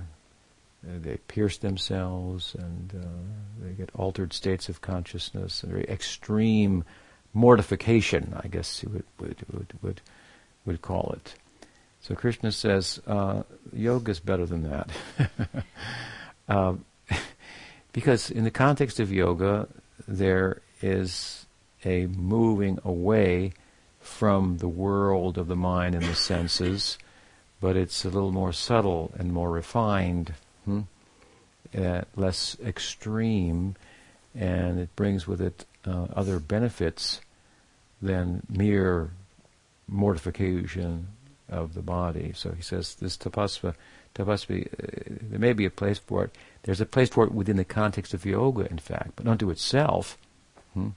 [0.83, 6.85] they pierce themselves, and uh, they get altered states of consciousness, and very extreme
[7.33, 10.01] mortification, I guess you would would would would,
[10.65, 11.35] would call it.
[12.01, 13.43] So Krishna says uh,
[13.73, 14.91] yoga is better than that,
[16.49, 16.85] um,
[17.93, 19.69] because in the context of yoga,
[20.09, 21.47] there is
[21.85, 23.53] a moving away
[24.01, 26.99] from the world of the mind and the senses,
[27.61, 30.81] but it's a little more subtle and more refined, hmm?
[31.77, 33.77] uh, less extreme,
[34.35, 37.21] and it brings with it uh, other benefits
[38.01, 39.11] than mere
[39.87, 41.09] mortification
[41.49, 42.33] of the body.
[42.35, 43.75] So he says this tapasva,
[44.15, 46.37] tapasva, uh, there may be a place for it.
[46.63, 50.17] There's a place for it within the context of yoga, in fact, but unto itself.
[50.75, 50.89] Hmm?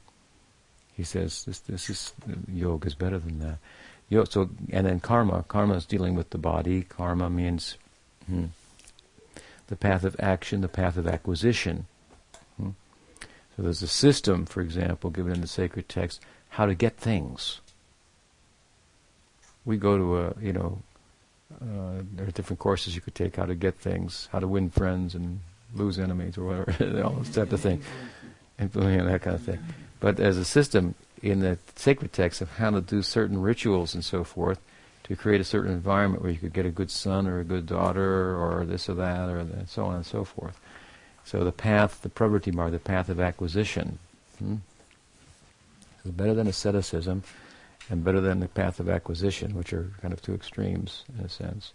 [0.95, 2.13] He says this, this is
[2.51, 3.57] yoga is better than that.
[4.31, 6.83] So and then karma, karma is dealing with the body.
[6.83, 7.77] Karma means
[8.27, 8.45] hmm,
[9.67, 11.87] the path of action, the path of acquisition.
[12.57, 12.71] Hmm?
[13.55, 17.59] So there's a system, for example, given in the sacred text, how to get things.
[19.65, 20.81] We go to a, you know,
[21.61, 24.69] uh, there are different courses you could take, how to get things, how to win
[24.69, 25.39] friends and
[25.73, 27.81] lose enemies or whatever, all this type of thing,
[28.57, 29.59] and that kind of thing.
[29.99, 34.03] But as a system in the sacred text of how to do certain rituals and
[34.03, 34.59] so forth,
[35.03, 37.65] to create a certain environment where you could get a good son or a good
[37.65, 40.59] daughter or this or that or that, so on and so forth.
[41.25, 43.99] So the path, the pravritti marg, the path of acquisition,
[44.39, 44.55] hmm,
[46.05, 47.23] is better than asceticism
[47.89, 51.29] and better than the path of acquisition, which are kind of two extremes in a
[51.29, 51.73] sense.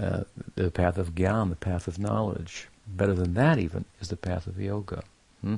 [0.00, 2.68] Uh, the path of gyan, the path of knowledge.
[2.86, 5.02] Better than that even is the path of yoga.
[5.40, 5.56] Hmm?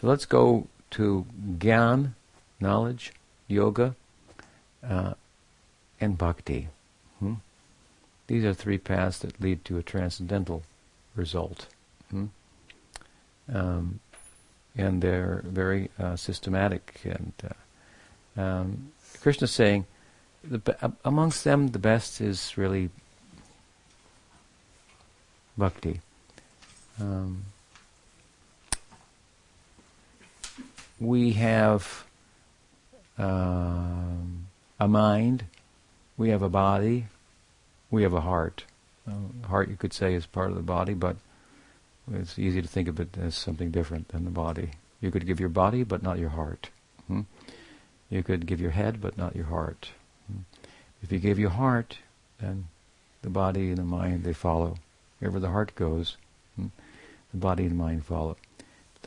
[0.00, 1.26] So let's go to
[1.58, 2.12] gyan,
[2.58, 3.12] knowledge,
[3.48, 3.94] yoga,
[4.82, 5.12] uh,
[6.00, 6.68] and bhakti.
[7.18, 7.34] Hmm?
[8.26, 10.62] These are three paths that lead to a transcendental
[11.14, 11.66] result.
[12.10, 12.26] Hmm?
[13.52, 14.00] Um,
[14.74, 17.00] and they're very uh, systematic.
[17.04, 17.32] And
[18.38, 19.84] uh, um, Krishna's saying,
[20.42, 22.88] the, amongst them, the best is really
[25.58, 26.00] bhakti.
[26.98, 27.44] Um,
[31.00, 32.04] we have
[33.16, 34.46] um,
[34.78, 35.44] a mind,
[36.16, 37.06] we have a body,
[37.90, 38.64] we have a heart.
[39.08, 41.16] Uh, heart, you could say, is part of the body, but
[42.12, 44.70] it's easy to think of it as something different than the body.
[45.00, 46.68] You could give your body, but not your heart.
[47.06, 47.22] Hmm?
[48.10, 49.90] You could give your head, but not your heart.
[50.30, 50.40] Hmm?
[51.02, 51.98] If you give your heart,
[52.40, 52.66] then
[53.22, 54.76] the body and the mind, they follow.
[55.18, 56.16] Wherever the heart goes,
[56.56, 56.66] hmm?
[57.32, 58.36] the body and mind follow.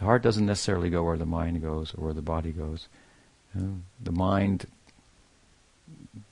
[0.03, 2.89] The heart doesn't necessarily go where the mind goes or where the body goes.
[3.55, 4.65] the mind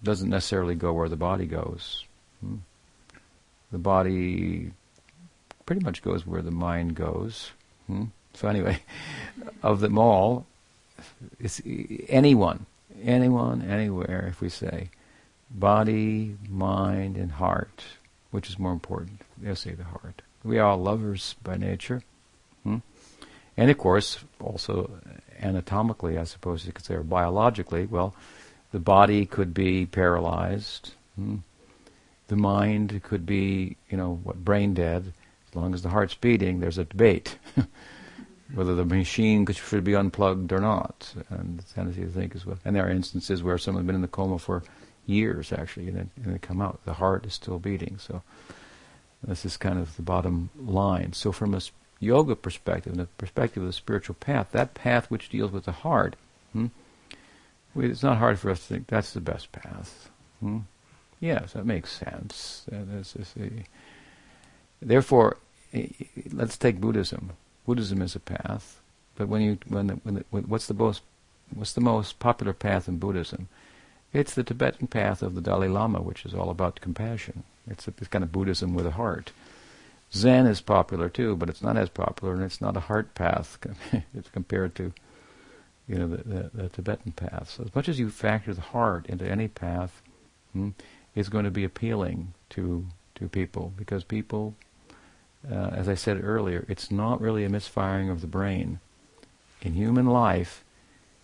[0.04, 2.04] doesn't necessarily go where the body goes.
[2.42, 2.58] Hmm?
[3.72, 4.74] The body
[5.66, 7.52] pretty much goes where the mind goes.
[7.88, 8.08] Hmm?
[8.34, 8.82] So anyway,
[9.64, 10.46] of them all,
[11.40, 11.62] it's
[12.10, 12.66] anyone,
[13.02, 14.28] anyone, anywhere.
[14.28, 14.90] If we say
[15.50, 17.86] body, mind, and heart,
[18.32, 19.22] which is more important?
[19.38, 20.24] They'll say the heart.
[20.44, 22.04] We are all lovers by nature.
[23.58, 24.90] And of course, also
[25.42, 28.16] anatomically, I suppose you could say, or biologically, well,
[28.72, 30.94] the body could be paralyzed.
[31.16, 31.38] Hmm?
[32.28, 35.14] The mind could be, you know, what, brain dead.
[35.50, 37.38] As long as the heart's beating, there's a debate
[38.54, 41.14] whether the machine should be unplugged or not.
[41.30, 42.58] And it's tendency to think as well.
[42.64, 44.64] And there are instances where someone's been in the coma for
[45.06, 46.80] years, actually, and then and they come out.
[46.86, 47.98] The heart is still beating.
[47.98, 48.22] So
[49.24, 51.14] this is kind of the bottom line.
[51.14, 51.62] So from a
[52.02, 56.16] yoga perspective, the perspective of the spiritual path, that path which deals with the heart,
[56.52, 56.68] hmm,
[57.76, 60.10] it's not hard for us to think that's the best path.
[60.42, 60.60] Hmm?
[61.22, 62.66] Yes, that makes sense.
[64.82, 65.38] therefore,
[66.34, 67.32] let's take Buddhism.
[67.66, 68.82] Buddhism is a path,
[69.16, 71.04] but when you when, the, when, the, what's the most
[71.54, 73.48] what's the most popular path in Buddhism?
[74.14, 77.44] It's the Tibetan path of the Dalai Lama, which is all about compassion.
[77.70, 79.32] It's, a, it's kind of Buddhism with a heart.
[80.14, 83.58] Zen is popular too, but it's not as popular, and it's not a heart path.
[84.14, 84.94] it's compared to
[85.88, 87.50] you know, the, the, the, Tibetan path.
[87.50, 90.02] So as much as you factor the heart into any path,
[90.54, 90.70] hmm,
[91.16, 92.86] it's going to be appealing to
[93.16, 94.56] to people because people,
[95.50, 98.80] uh, as I said earlier, it's not really a misfiring of the brain.
[99.62, 100.64] In human life,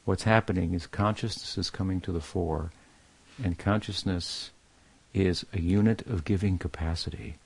[0.06, 2.72] what's happening is consciousness is coming to the fore,
[3.44, 4.52] and consciousness
[5.14, 7.38] is a unit of giving capacity.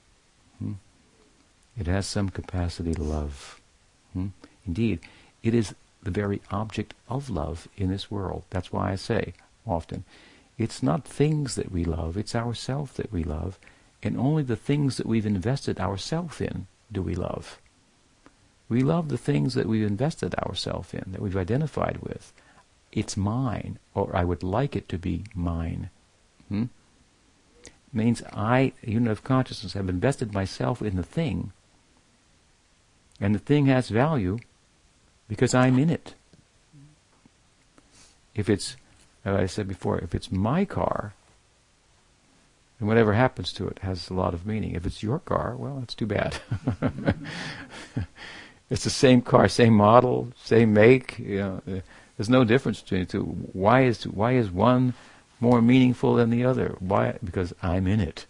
[1.78, 3.60] It has some capacity to love.
[4.12, 4.28] Hmm?
[4.66, 5.00] Indeed,
[5.42, 8.44] it is the very object of love in this world.
[8.50, 9.34] That's why I say
[9.66, 10.04] often,
[10.58, 13.58] it's not things that we love, it's ourself that we love,
[14.02, 17.58] and only the things that we've invested ourself in do we love.
[18.68, 22.32] We love the things that we've invested ourselves in, that we've identified with.
[22.90, 25.90] It's mine, or I would like it to be mine.
[26.48, 26.64] Hmm?
[27.92, 31.52] Means I, unit of consciousness, have invested myself in the thing,
[33.22, 34.38] and the thing has value,
[35.28, 36.14] because I'm in it.
[38.34, 38.76] If it's,
[39.24, 41.14] as I said before, if it's my car,
[42.80, 44.74] and whatever happens to it has a lot of meaning.
[44.74, 46.38] If it's your car, well, that's too bad.
[48.70, 51.16] it's the same car, same model, same make.
[51.20, 51.80] You know, uh,
[52.16, 53.22] there's no difference between the two.
[53.52, 54.94] Why is why is one
[55.38, 56.74] more meaningful than the other?
[56.80, 57.18] Why?
[57.22, 58.26] Because I'm in it.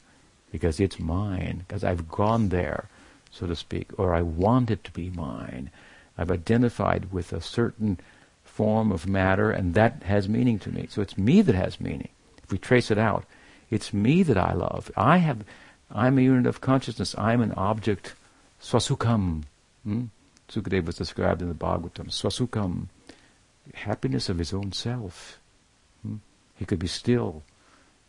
[0.51, 1.65] Because it's mine.
[1.67, 2.91] Because I've gone there,
[3.33, 5.71] so to speak, or I want it to be mine.
[6.17, 7.99] I've identified with a certain
[8.45, 10.87] form of matter, and that has meaning to me.
[10.91, 12.11] So it's me that has meaning.
[12.45, 13.25] If we trace it out,
[13.71, 14.91] it's me that I love.
[14.97, 15.45] I have,
[15.91, 17.15] I'm a unit of consciousness.
[17.17, 18.15] I'm an object.
[18.61, 19.45] Swasukam.
[19.85, 20.05] Hmm?
[20.51, 22.11] Sukadeva was described in the Bhagavatam.
[22.11, 22.89] Swasukam.
[23.73, 25.39] Happiness of his own self.
[26.03, 26.17] Hmm?
[26.57, 27.43] He could be still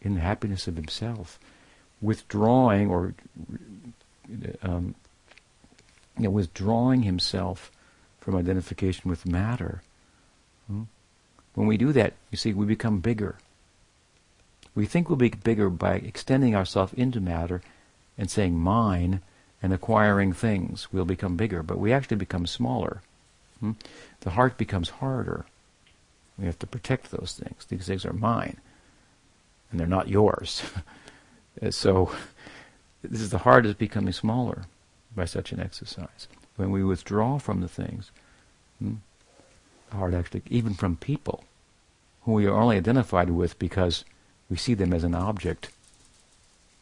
[0.01, 1.39] in the happiness of himself.
[2.01, 3.13] Withdrawing or
[4.61, 4.95] um,
[6.17, 7.71] you know, withdrawing himself
[8.19, 9.81] from identification with matter.
[10.67, 10.83] Hmm?
[11.55, 13.37] When we do that, you see, we become bigger.
[14.75, 17.61] We think we'll be bigger by extending ourselves into matter
[18.17, 19.21] and saying mine
[19.61, 20.87] and acquiring things.
[20.91, 23.01] We'll become bigger, but we actually become smaller.
[23.59, 23.71] Hmm?
[24.21, 25.45] The heart becomes harder.
[26.37, 27.65] We have to protect those things.
[27.65, 28.57] These things are mine,
[29.69, 30.63] and they're not yours.
[31.69, 32.11] so,
[33.03, 34.65] this is the heart is becoming smaller
[35.15, 38.11] by such an exercise when we withdraw from the things,
[38.79, 38.95] hmm,
[39.91, 41.43] heart actually, even from people
[42.23, 44.05] who we are only identified with because
[44.49, 45.69] we see them as an object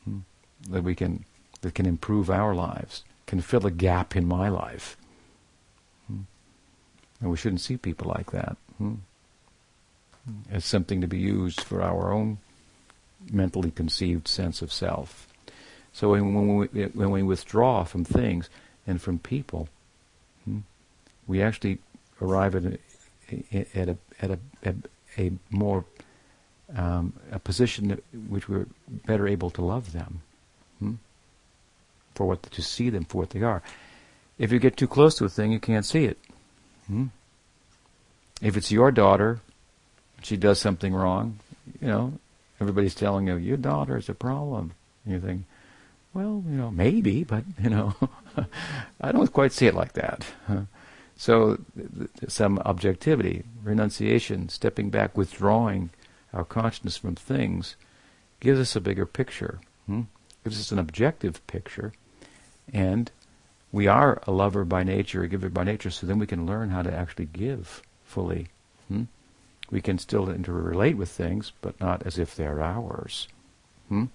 [0.03, 0.19] hmm,
[0.69, 1.25] that we can
[1.61, 4.97] that can improve our lives, can fill a gap in my life.
[6.07, 6.21] Hmm.
[7.19, 8.95] And we shouldn't see people like that hmm,
[10.51, 12.39] as something to be used for our own
[13.31, 15.27] mentally conceived sense of self.
[15.93, 18.49] So when we, when we withdraw from things,
[18.87, 19.69] and from people,
[20.45, 20.59] hmm,
[21.27, 21.79] we actually
[22.21, 22.77] arrive at a,
[23.77, 24.75] at a at a, a,
[25.17, 25.85] a more
[26.75, 28.67] um, a position that, which we're
[29.05, 30.21] better able to love them
[30.79, 30.93] hmm?
[32.15, 33.61] for what to see them for what they are.
[34.37, 36.17] If you get too close to a thing, you can't see it.
[36.87, 37.07] Hmm?
[38.41, 39.39] If it's your daughter,
[40.23, 41.39] she does something wrong,
[41.79, 42.13] you know,
[42.59, 44.71] everybody's telling you your daughter is a problem.
[45.05, 45.43] And you think,
[46.13, 47.95] well, you know, maybe, but you know,
[49.01, 50.25] I don't quite see it like that.
[51.15, 55.91] So, th- th- some objectivity, renunciation, stepping back, withdrawing
[56.33, 57.75] our consciousness from things,
[58.39, 59.59] gives us a bigger picture.
[59.85, 60.01] Hmm?
[60.43, 61.93] Gives us an objective picture,
[62.73, 63.11] and
[63.71, 65.91] we are a lover by nature, a giver by nature.
[65.91, 68.47] So then we can learn how to actually give fully.
[68.87, 69.03] Hmm?
[69.69, 73.27] We can still interrelate with things, but not as if they're ours.
[73.87, 74.05] Hmm?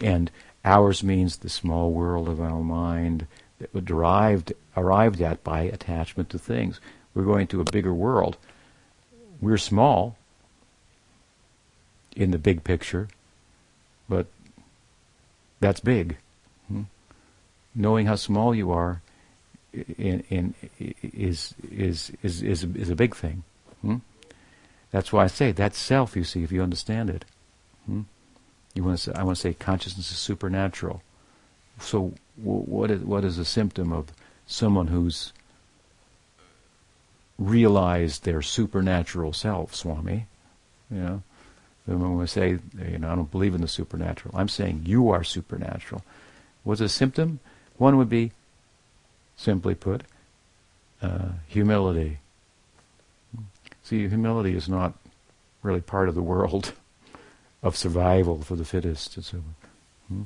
[0.00, 0.30] And
[0.64, 3.26] ours means the small world of our mind
[3.58, 6.80] that were derived, arrived at by attachment to things.
[7.14, 8.36] We're going to a bigger world.
[9.40, 10.16] We're small
[12.16, 13.08] in the big picture,
[14.08, 14.26] but
[15.60, 16.16] that's big.
[16.68, 16.82] Hmm?
[17.74, 19.00] Knowing how small you are
[19.72, 23.42] in, in, is, is, is, is, is a big thing.
[23.82, 23.96] Hmm?
[24.90, 27.24] That's why I say that's self, you see, if you understand it.
[27.86, 28.02] Hmm?
[28.74, 31.02] You want to say, I want to say consciousness is supernatural.
[31.78, 34.12] So what is what is a symptom of
[34.46, 35.32] someone who's
[37.38, 40.26] realized their supernatural self, Swami?
[40.90, 41.22] You know,
[41.86, 45.24] when we say, you know, I don't believe in the supernatural, I'm saying you are
[45.24, 46.02] supernatural.
[46.62, 47.40] What's a symptom?
[47.76, 48.32] One would be,
[49.36, 50.02] simply put,
[51.02, 52.18] uh, humility.
[53.82, 54.94] See, humility is not
[55.62, 56.72] really part of the world
[57.64, 59.16] of survival for the fittest.
[59.18, 59.40] It's a,
[60.08, 60.22] hmm?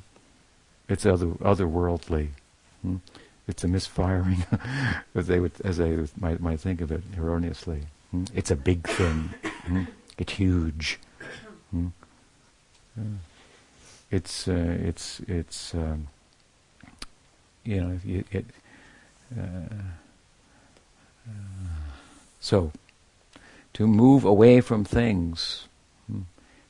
[0.89, 2.28] it's other otherworldly.
[2.82, 2.97] Hmm?
[3.47, 4.45] It's a misfiring,
[5.14, 7.82] as they would, as they might might think of it erroneously.
[8.11, 8.24] Hmm?
[8.34, 9.30] It's a big thing.
[9.66, 9.84] Hmm?
[10.18, 10.99] It's huge.
[11.70, 11.89] Hmm?
[14.11, 16.09] It's uh, it's it's um,
[17.64, 18.26] you know it.
[18.32, 18.45] it
[19.39, 19.74] uh,
[21.28, 21.32] uh,
[22.41, 22.72] so
[23.74, 25.68] to move away from things,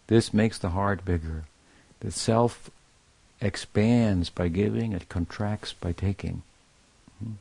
[0.09, 1.45] this makes the heart bigger.
[2.01, 2.71] The self
[3.41, 6.43] expands by giving, it contracts by taking.
[7.23, 7.33] Hmm.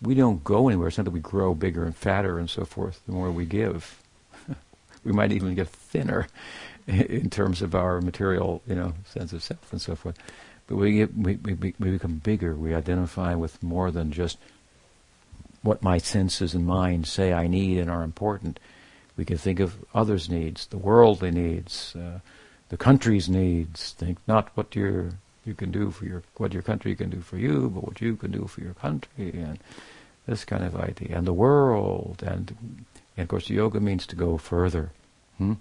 [0.00, 0.88] We don't go anywhere.
[0.88, 4.00] It's not that we grow bigger and fatter and so forth the more we give.
[5.04, 6.28] we might even get thinner
[6.86, 10.16] in terms of our material, you know, sense of self and so forth.
[10.66, 12.54] But we, get, we, we, we become bigger.
[12.54, 14.36] We identify with more than just
[15.62, 18.60] what my senses and mind say I need and are important.
[19.18, 22.20] We can think of others' needs, the worldly needs, uh,
[22.68, 23.92] the country's needs.
[23.92, 25.10] Think not what your
[25.44, 28.14] you can do for your what your country can do for you, but what you
[28.14, 29.58] can do for your country, and
[30.26, 32.54] this kind of idea, and the world, and,
[33.16, 34.92] and of course, yoga means to go further,
[35.36, 35.54] hmm?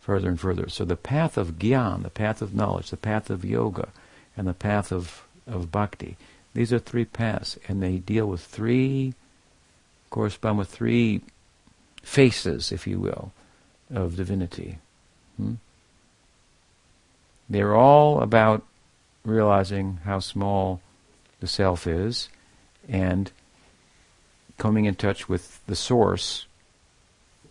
[0.00, 0.68] further and further.
[0.68, 3.88] So the path of gyan, the path of knowledge, the path of yoga,
[4.36, 6.16] and the path of of bhakti.
[6.54, 9.14] These are three paths, and they deal with three,
[10.10, 11.22] correspond with three
[12.02, 13.32] faces, if you will,
[13.92, 14.78] of divinity.
[15.36, 15.54] Hmm?
[17.48, 18.62] They're all about
[19.24, 20.80] realizing how small
[21.40, 22.28] the self is
[22.88, 23.30] and
[24.58, 26.46] coming in touch with the source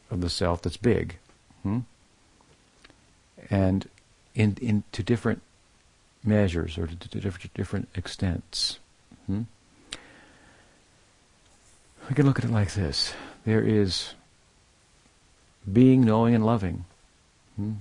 [0.10, 1.18] of the self that's big.
[1.64, 1.80] Hmm?
[3.50, 3.90] And
[4.36, 5.42] in, in to different
[6.24, 8.80] measures or to, to different, different extents.
[9.28, 9.44] Hmm?
[12.08, 13.14] We can look at it like this.
[13.46, 14.14] There is
[15.74, 16.86] being, knowing, and loving.
[17.56, 17.74] Hmm?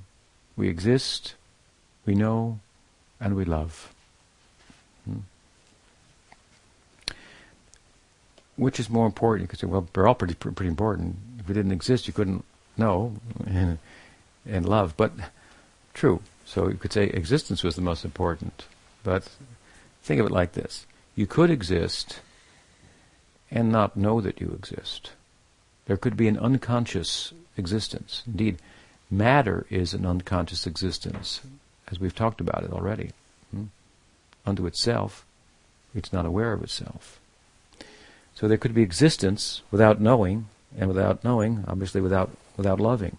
[0.57, 1.34] We exist
[2.09, 2.59] we know
[3.20, 3.93] and we love.
[5.05, 5.18] Hmm.
[8.57, 9.43] Which is more important?
[9.43, 11.16] You could say, well, they're all pretty pretty important.
[11.39, 12.47] If we didn't exist, you couldn't
[12.78, 13.12] know
[13.47, 13.78] and,
[14.47, 14.95] and love.
[14.97, 15.12] But
[15.93, 16.22] true.
[16.47, 18.64] So you could say existence was the most important.
[19.05, 19.28] But
[20.03, 22.20] think of it like this: you could exist
[23.51, 25.12] and not know that you exist.
[25.84, 28.22] There could be an unconscious existence.
[28.26, 28.59] Indeed,
[29.11, 31.40] matter is an unconscious existence
[31.90, 33.11] as we've talked about it already.
[33.50, 33.64] Hmm?
[34.46, 35.24] Unto itself,
[35.94, 37.18] it's not aware of itself.
[38.34, 40.46] So there could be existence without knowing,
[40.76, 43.16] and without knowing, obviously without without loving.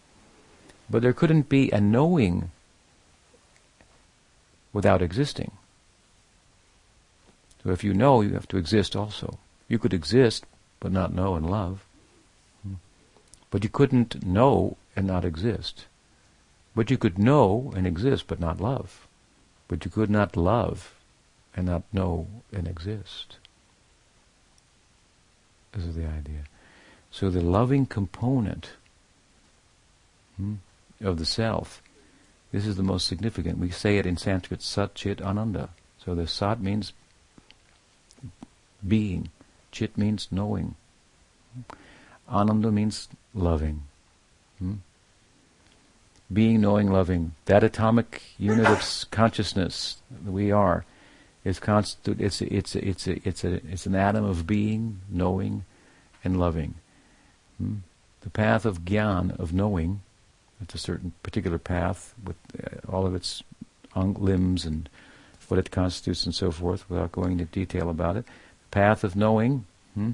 [0.89, 2.51] But there couldn't be a knowing
[4.71, 5.51] without existing.
[7.63, 9.39] So if you know, you have to exist also.
[9.67, 10.45] You could exist
[10.79, 11.83] but not know and love.
[13.51, 15.85] But you couldn't know and not exist.
[16.75, 19.07] But you could know and exist but not love.
[19.67, 20.95] But you could not love
[21.55, 23.37] and not know and exist.
[25.71, 26.43] This is the idea.
[27.11, 28.71] So the loving component
[30.37, 30.55] hmm,
[31.01, 31.81] of the self,
[32.51, 33.57] this is the most significant.
[33.57, 35.69] We say it in Sanskrit, Sat Chit Ananda.
[36.03, 36.93] So the Sat means
[38.87, 39.29] being,
[39.71, 40.75] Chit means knowing,
[42.27, 43.83] Ananda means loving.
[44.59, 44.75] Hmm?
[46.31, 47.33] Being, knowing, loving.
[47.45, 50.85] That atomic unit of consciousness that we are
[51.43, 52.21] is constitute.
[52.21, 55.65] It's it's it's a, it's a, it's an atom of being, knowing,
[56.23, 56.75] and loving.
[57.57, 57.75] Hmm?
[58.21, 60.01] The path of gyan, of knowing,
[60.61, 63.43] it's a certain particular path with uh, all of its
[63.95, 64.89] limbs and
[65.47, 68.25] what it constitutes and so forth, without going into detail about it.
[68.25, 69.65] The path of knowing
[69.95, 70.11] hmm,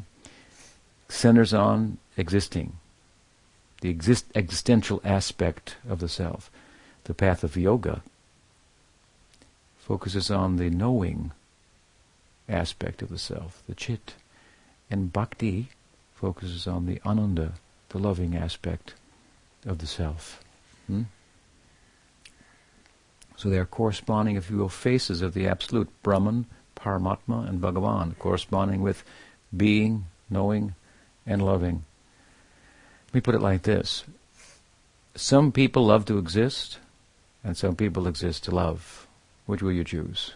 [1.09, 2.73] centers on existing,
[3.85, 6.49] the exist- existential aspect of the self.
[7.03, 8.01] The path of yoga
[9.77, 11.31] focuses on the knowing
[12.49, 14.15] aspect of the self, the chit.
[14.89, 15.69] And bhakti
[16.15, 17.53] focuses on the ananda,
[17.89, 18.95] the loving aspect
[19.67, 20.43] of the self.
[20.87, 21.03] Hmm?
[23.37, 28.17] So they are corresponding, if you will, faces of the absolute Brahman, Paramatma, and Bhagavan,
[28.17, 29.03] corresponding with
[29.55, 30.73] being, knowing,
[31.27, 31.85] and loving.
[33.15, 34.03] Let me put it like this
[35.15, 36.79] some people love to exist,
[37.45, 39.07] and some people exist to love.
[39.45, 40.33] Which will you choose?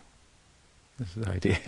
[0.98, 1.60] This is the idea.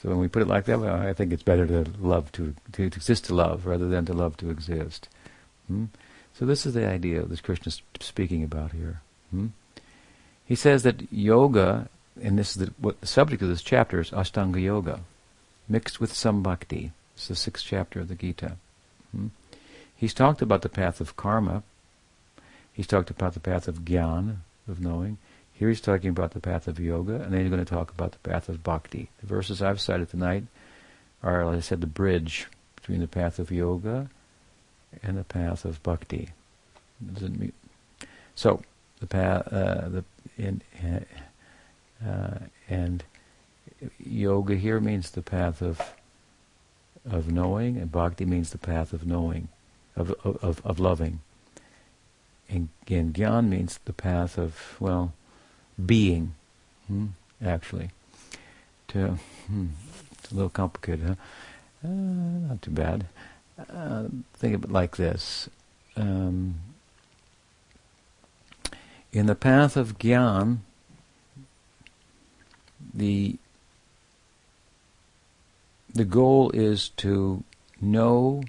[0.00, 2.54] so when we put it like that, well, I think it's better to love to,
[2.72, 5.10] to, exist to love rather than to love to exist.
[5.66, 5.84] Hmm?
[6.32, 9.02] So this is the idea that Krishna is speaking about here.
[9.30, 9.48] Hmm?
[10.46, 14.10] He says that yoga, and this is the, what the subject of this chapter is
[14.12, 15.00] Ashtanga Yoga,
[15.68, 16.92] mixed with some bhakti.
[17.14, 18.56] It's the sixth chapter of the Gita.
[19.14, 19.26] Hmm?
[19.98, 21.64] He's talked about the path of karma.
[22.72, 24.36] He's talked about the path of gyan,
[24.68, 25.18] of knowing.
[25.52, 28.12] Here he's talking about the path of yoga, and then he's going to talk about
[28.12, 29.10] the path of bhakti.
[29.20, 30.44] The verses I've cited tonight
[31.20, 32.46] are, like I said, the bridge
[32.76, 34.08] between the path of yoga
[35.02, 36.30] and the path of bhakti.
[38.36, 38.62] So
[39.00, 40.04] the path, uh, the
[40.36, 40.62] in,
[42.06, 42.38] uh,
[42.68, 43.02] and
[43.98, 45.80] yoga here means the path of
[47.10, 49.48] of knowing, and bhakti means the path of knowing,
[49.98, 51.20] of of, of loving.
[52.48, 55.12] And, gyan means the path of well,
[55.84, 56.34] being.
[56.86, 57.08] Hmm,
[57.44, 57.90] actually,
[58.88, 59.66] to hmm,
[60.12, 61.14] it's a little complicated, huh?
[61.84, 63.06] Uh, not too bad.
[63.58, 65.48] Uh, think of it like this.
[65.96, 66.56] Um,
[69.12, 70.58] in the path of gyan,
[72.94, 73.36] the
[75.92, 77.42] the goal is to
[77.80, 78.42] know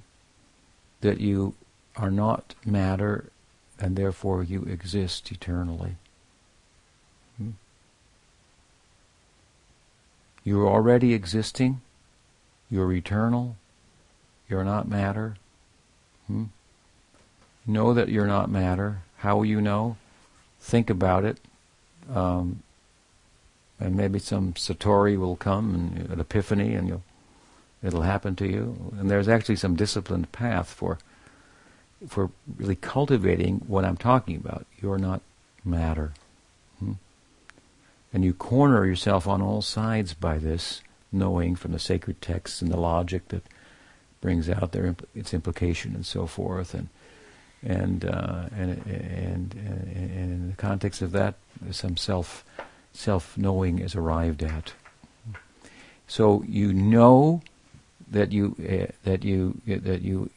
[1.01, 1.55] that you
[1.95, 3.31] are not matter
[3.79, 5.95] and therefore you exist eternally.
[7.37, 7.51] Hmm?
[10.43, 11.81] You're already existing.
[12.69, 13.55] You're eternal.
[14.49, 15.35] You're not matter.
[16.27, 16.45] Hmm?
[17.65, 19.01] Know that you're not matter.
[19.17, 19.97] How will you know?
[20.59, 21.39] Think about it.
[22.13, 22.63] Um,
[23.79, 27.03] and maybe some satori will come and an epiphany and you'll
[27.83, 28.93] it'll happen to you.
[28.97, 30.97] And there's actually some disciplined path for
[32.07, 34.65] for really cultivating what I'm talking about.
[34.81, 35.21] You're not
[35.65, 36.13] matter.
[36.79, 36.93] Hmm?
[38.13, 42.71] And you corner yourself on all sides by this, knowing from the sacred texts and
[42.71, 43.43] the logic that
[44.21, 46.73] brings out their its implication and so forth.
[46.73, 46.89] And
[47.61, 51.35] and, uh, and, and, and, and in the context of that,
[51.71, 52.45] some self
[52.93, 54.73] self knowing is arrived at.
[56.07, 57.41] So you know
[58.09, 60.29] that you uh, that you uh, that you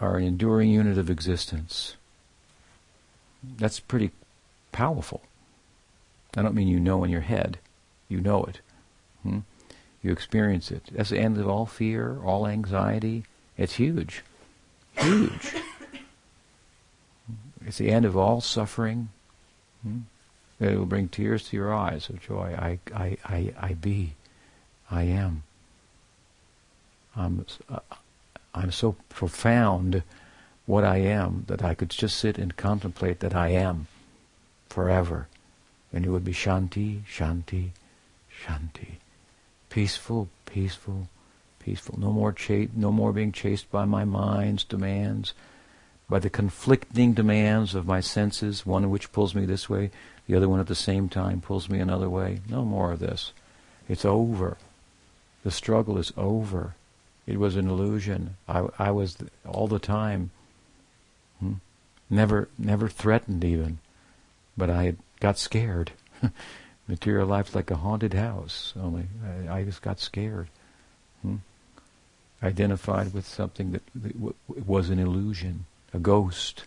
[0.00, 1.96] are an enduring unit of existence.
[3.42, 4.10] That's pretty
[4.72, 5.22] powerful.
[6.36, 7.58] I don't mean you know in your head,
[8.08, 8.60] you know it.
[9.22, 9.40] Hmm?
[10.02, 10.84] You experience it.
[10.92, 13.24] That's the end of all fear, all anxiety.
[13.56, 14.22] It's huge,
[14.96, 15.54] huge.
[17.66, 19.10] It's the end of all suffering.
[19.82, 20.00] Hmm?
[20.60, 22.54] It will bring tears to your eyes of joy.
[22.58, 24.14] I, I, I, I be.
[24.90, 25.42] I am.
[27.18, 27.80] I'm, uh,
[28.54, 30.02] I'm so profound
[30.66, 33.88] what I am that I could just sit and contemplate that I am
[34.68, 35.26] forever.
[35.92, 37.70] And it would be shanti, shanti,
[38.44, 38.96] shanti.
[39.70, 41.08] Peaceful, peaceful,
[41.58, 41.98] peaceful.
[41.98, 45.34] No more cha- no more being chased by my mind's demands,
[46.08, 49.90] by the conflicting demands of my senses, one of which pulls me this way,
[50.26, 52.40] the other one at the same time pulls me another way.
[52.48, 53.32] No more of this.
[53.88, 54.58] It's over.
[55.42, 56.74] The struggle is over.
[57.28, 58.36] It was an illusion.
[58.48, 60.30] I, I was all the time,
[61.40, 61.54] hmm?
[62.08, 63.80] never, never threatened even,
[64.56, 65.92] but I got scared.
[66.88, 68.72] Material life's like a haunted house.
[68.80, 69.08] Only
[69.46, 70.48] I, I just got scared.
[71.20, 71.36] Hmm?
[72.42, 76.64] identified with something that, that w- was an illusion, a ghost.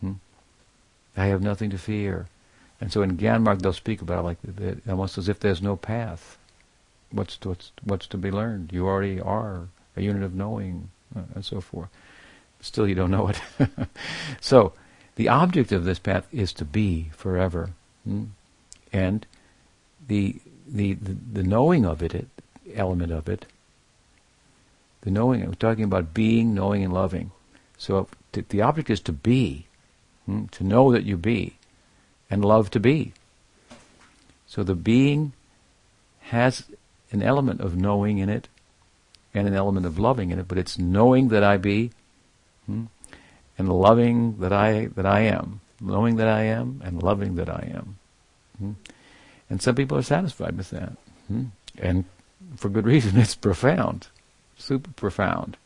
[0.00, 0.12] Hmm?
[1.16, 2.26] I have nothing to fear.
[2.80, 4.38] And so in Gyanmarg they'll speak about it like
[4.88, 6.38] almost as if there's no path.
[7.10, 8.72] What's to, what's what's to be learned?
[8.72, 9.68] You already are
[9.98, 11.88] a unit of knowing, uh, and so forth.
[12.60, 13.40] Still, you don't know it.
[14.40, 14.72] so,
[15.16, 17.70] the object of this path is to be forever,
[18.04, 18.24] hmm?
[18.92, 19.26] and
[20.06, 20.36] the,
[20.66, 22.28] the the the knowing of it, it
[22.74, 23.46] element of it.
[25.02, 25.46] The knowing.
[25.46, 27.30] We're talking about being, knowing, and loving.
[27.76, 29.66] So, the object is to be,
[30.26, 30.46] hmm?
[30.46, 31.58] to know that you be
[32.30, 33.12] and love to be.
[34.46, 35.32] So the being
[36.20, 36.64] has
[37.10, 38.48] an element of knowing in it
[39.38, 41.90] and an element of loving in it, but it's knowing that I be
[42.66, 42.84] hmm,
[43.56, 47.72] and loving that I that I am, knowing that I am and loving that I
[47.74, 47.98] am.
[48.58, 48.72] Hmm.
[49.50, 50.92] And some people are satisfied with that.
[51.28, 51.44] Hmm.
[51.78, 52.04] And
[52.56, 54.08] for good reason, it's profound,
[54.56, 55.56] super profound,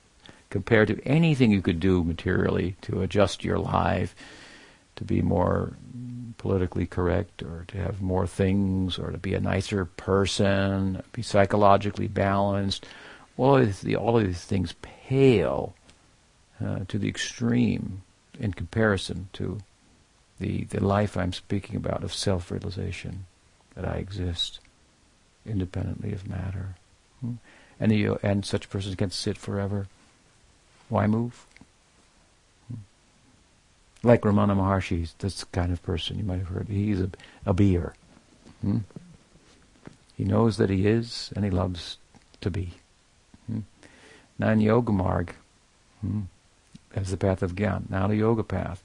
[0.51, 4.15] compared to anything you could do materially to adjust your life,
[4.97, 5.73] to be more
[6.39, 12.09] politically correct or to have more things or to be a nicer person, be psychologically
[12.09, 12.87] balanced.
[13.37, 15.75] All of, the, all of these things pale
[16.65, 18.03] uh, to the extreme
[18.39, 19.59] in comparison to
[20.39, 23.27] the, the life I'm speaking about of self-realization,
[23.75, 24.61] that I exist
[25.47, 26.77] independently of matter.
[27.21, 27.35] Hmm?
[27.81, 29.89] And, you, and such persons can sit forever.
[30.89, 31.47] Why move?
[34.03, 36.69] like Ramana Maharshi, he's this kind of person you might have heard.
[36.69, 37.11] He's a,
[37.47, 37.95] a beer.
[38.61, 38.79] Hmm?
[40.17, 41.99] He knows that he is, and he loves
[42.41, 42.75] to be.
[44.43, 45.35] In Yoga Marg,
[46.01, 46.23] hmm,
[46.95, 47.89] the path of Gyan.
[47.89, 48.83] not a Yoga path.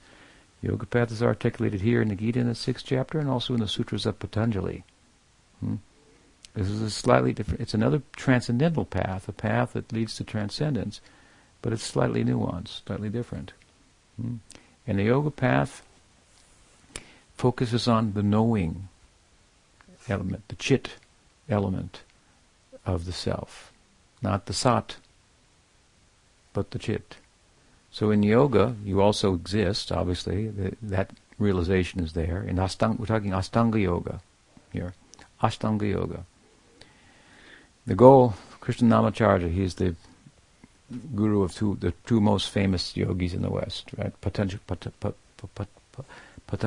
[0.61, 3.59] Yoga path is articulated here in the Gita in the sixth chapter, and also in
[3.59, 4.83] the Sutras of Patanjali.
[5.59, 5.75] Hmm?
[6.53, 7.61] This is a slightly different.
[7.61, 11.01] It's another transcendental path, a path that leads to transcendence,
[11.61, 13.53] but it's slightly nuanced, slightly different.
[14.19, 14.35] Hmm?
[14.87, 15.83] And the yoga path
[17.35, 18.89] focuses on the knowing
[20.09, 20.95] element, the chit
[21.49, 22.01] element
[22.85, 23.71] of the self,
[24.21, 24.97] not the sat,
[26.57, 27.17] but the chit.
[27.91, 30.47] So in yoga, you also exist, obviously,
[30.81, 32.41] that realization is there.
[32.41, 34.21] In Astanga, we're talking Astanga Yoga
[34.73, 34.95] here.
[35.43, 36.25] Ashtanga Yoga.
[37.85, 39.95] The goal, Krishnamacharya, he's the
[41.15, 44.19] guru of two, the two most famous yogis in the West, right?
[44.19, 45.13] Patanjali, Pat, Pat,
[46.47, 46.63] Pat,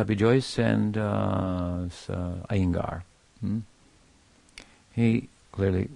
[0.59, 3.03] and uh, uh, Iyengar.
[3.41, 3.59] Hmm?
[4.95, 5.89] He clearly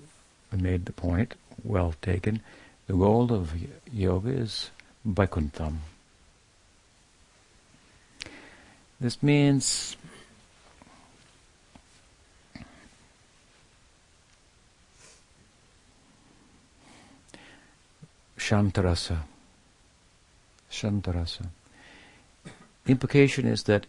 [0.51, 2.41] made the point, well taken.
[2.87, 3.53] The goal of
[3.93, 4.71] yoga is
[5.07, 5.79] Vaikuntham.
[9.01, 9.97] This means
[18.39, 19.21] Shantarasa.
[20.71, 21.47] Shantarasa.
[22.85, 23.87] The implication is that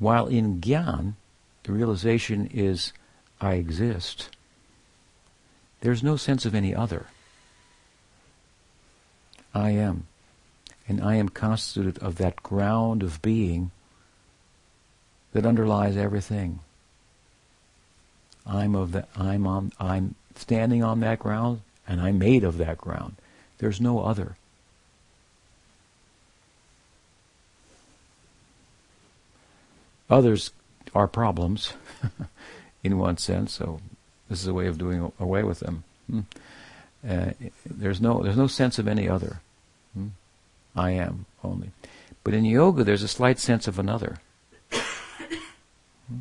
[0.00, 1.14] while in Gyan,
[1.62, 2.92] the realization is
[3.40, 4.30] I exist,
[5.82, 7.06] there's no sense of any other.
[9.54, 10.06] I am.
[10.86, 13.70] And I am constituted of that ground of being
[15.32, 16.60] that underlies everything.
[18.46, 22.78] I'm of that I'm on I'm standing on that ground and I'm made of that
[22.78, 23.16] ground.
[23.58, 24.36] There's no other.
[30.10, 30.50] Others
[30.94, 31.72] are problems,
[32.84, 33.54] in one sense.
[33.54, 33.80] So
[34.28, 35.84] this is a way of doing away with them.
[36.10, 36.20] Hmm.
[37.08, 37.30] Uh,
[37.64, 39.40] there's no there's no sense of any other.
[39.94, 40.08] Hmm.
[40.76, 41.70] I am only.
[42.22, 44.18] But in yoga, there's a slight sense of another.
[46.08, 46.20] Hmm.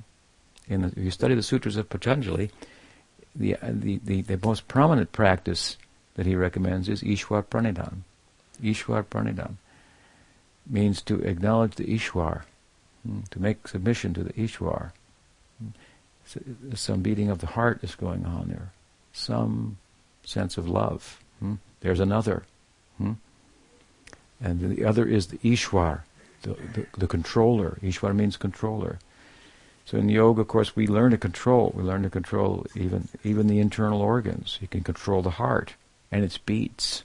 [0.68, 2.52] In the, if you study the sutras of Patanjali,
[3.36, 5.78] the, the, the, the most prominent practice
[6.16, 8.02] that he recommends is Ishwar Pranidhan.
[8.62, 9.56] Ishwar Pranidhan
[10.70, 12.44] means to acknowledge the Ishwar,
[13.06, 14.92] hmm, to make submission to the Ishwar.
[16.26, 16.40] So
[16.76, 18.72] some beating of the heart is going on there,
[19.12, 19.78] some
[20.24, 21.20] sense of love.
[21.82, 22.44] There's another.
[24.44, 26.02] And the other is the Ishwar,
[26.42, 27.80] the, the, the controller.
[27.82, 29.00] Ishwar means controller.
[29.86, 31.72] So in yoga, of course, we learn to control.
[31.76, 34.58] We learn to control even even the internal organs.
[34.62, 35.76] You can control the heart
[36.12, 37.04] and its beats.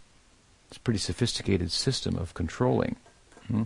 [0.69, 2.97] It's a pretty sophisticated system of controlling.
[3.47, 3.65] Hmm?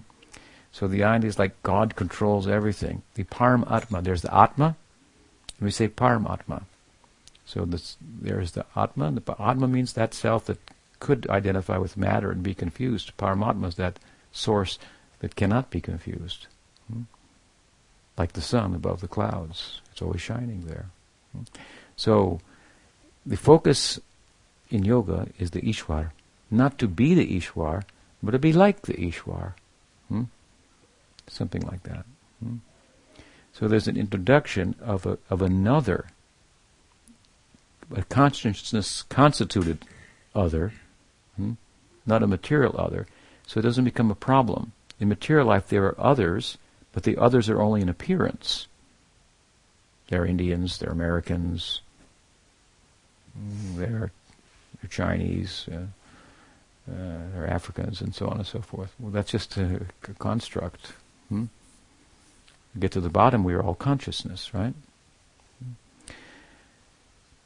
[0.70, 3.02] So the idea is like God controls everything.
[3.14, 4.76] The Param Atma, there's the Atma,
[5.58, 6.62] and we say Param Atma.
[7.44, 10.58] So this, there's the Atma, the Atma means that self that
[11.02, 13.10] could identify with matter and be confused.
[13.18, 13.98] Paramatma is that
[14.30, 14.78] source
[15.18, 16.46] that cannot be confused.
[16.86, 17.02] Hmm?
[18.16, 19.80] Like the sun above the clouds.
[19.90, 20.86] It's always shining there.
[21.32, 21.42] Hmm?
[21.96, 22.40] So
[23.26, 23.98] the focus
[24.70, 26.12] in yoga is the Ishwar.
[26.52, 27.82] Not to be the Ishwar,
[28.22, 29.54] but to be like the Ishwar.
[30.08, 30.24] Hmm?
[31.26, 32.06] Something like that.
[32.38, 32.58] Hmm?
[33.52, 36.06] So there's an introduction of a, of another,
[37.92, 39.84] a consciousness constituted
[40.32, 40.72] other,
[41.36, 41.52] hmm?
[42.06, 43.06] not a material other.
[43.46, 44.72] So it doesn't become a problem.
[45.00, 46.58] In material life, there are others,
[46.92, 48.66] but the others are only in appearance.
[50.08, 51.80] They're Indians, they're Americans,
[53.76, 54.12] they're,
[54.80, 55.86] they're Chinese, uh,
[56.90, 58.94] uh, they're Africans, and so on and so forth.
[58.98, 60.92] Well, that's just a, a construct.
[61.28, 61.46] Hmm?
[62.78, 64.74] Get to the bottom, we are all consciousness, right?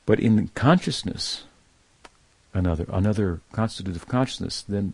[0.05, 1.45] But in consciousness,
[2.57, 4.93] another another constitutive consciousness, then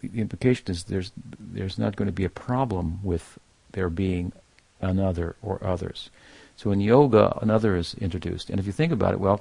[0.00, 3.38] the implication is there's there's not going to be a problem with
[3.72, 4.32] there being
[4.80, 6.10] another or others.
[6.56, 9.40] So in yoga, another is introduced, and if you think about it, well,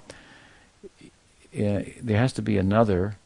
[1.52, 3.18] there has to be another,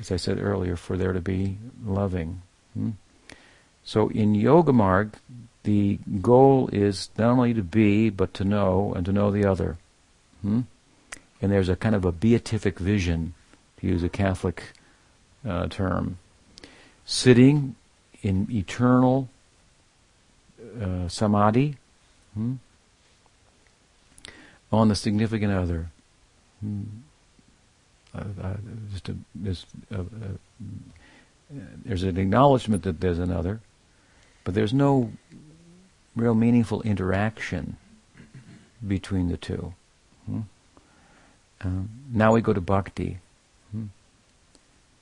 [0.00, 2.42] as I said earlier, for there to be loving.
[2.74, 2.90] Hmm?
[3.84, 5.14] So in yoga marg,
[5.62, 9.76] the goal is not only to be, but to know, and to know the other.
[10.42, 10.62] Hmm?
[11.40, 13.34] And there's a kind of a beatific vision,
[13.80, 14.62] to use a Catholic
[15.46, 16.18] uh, term,
[17.04, 17.76] sitting
[18.22, 19.28] in eternal
[20.80, 21.76] uh, samadhi
[22.34, 22.54] hmm?
[24.72, 25.90] on the significant other.
[26.60, 26.82] Hmm?
[28.14, 28.56] Uh, uh
[28.92, 30.02] just a, just uh,
[31.84, 33.60] there's an acknowledgement that there's another,
[34.44, 35.12] but there's no
[36.16, 37.76] real meaningful interaction
[38.86, 39.74] between the two.
[40.26, 40.40] Hmm?
[41.60, 43.18] Um, now we go to bhakti.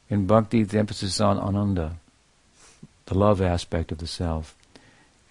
[0.09, 1.96] In bhakti, the emphasis is on ananda,
[3.07, 4.54] the love aspect of the self.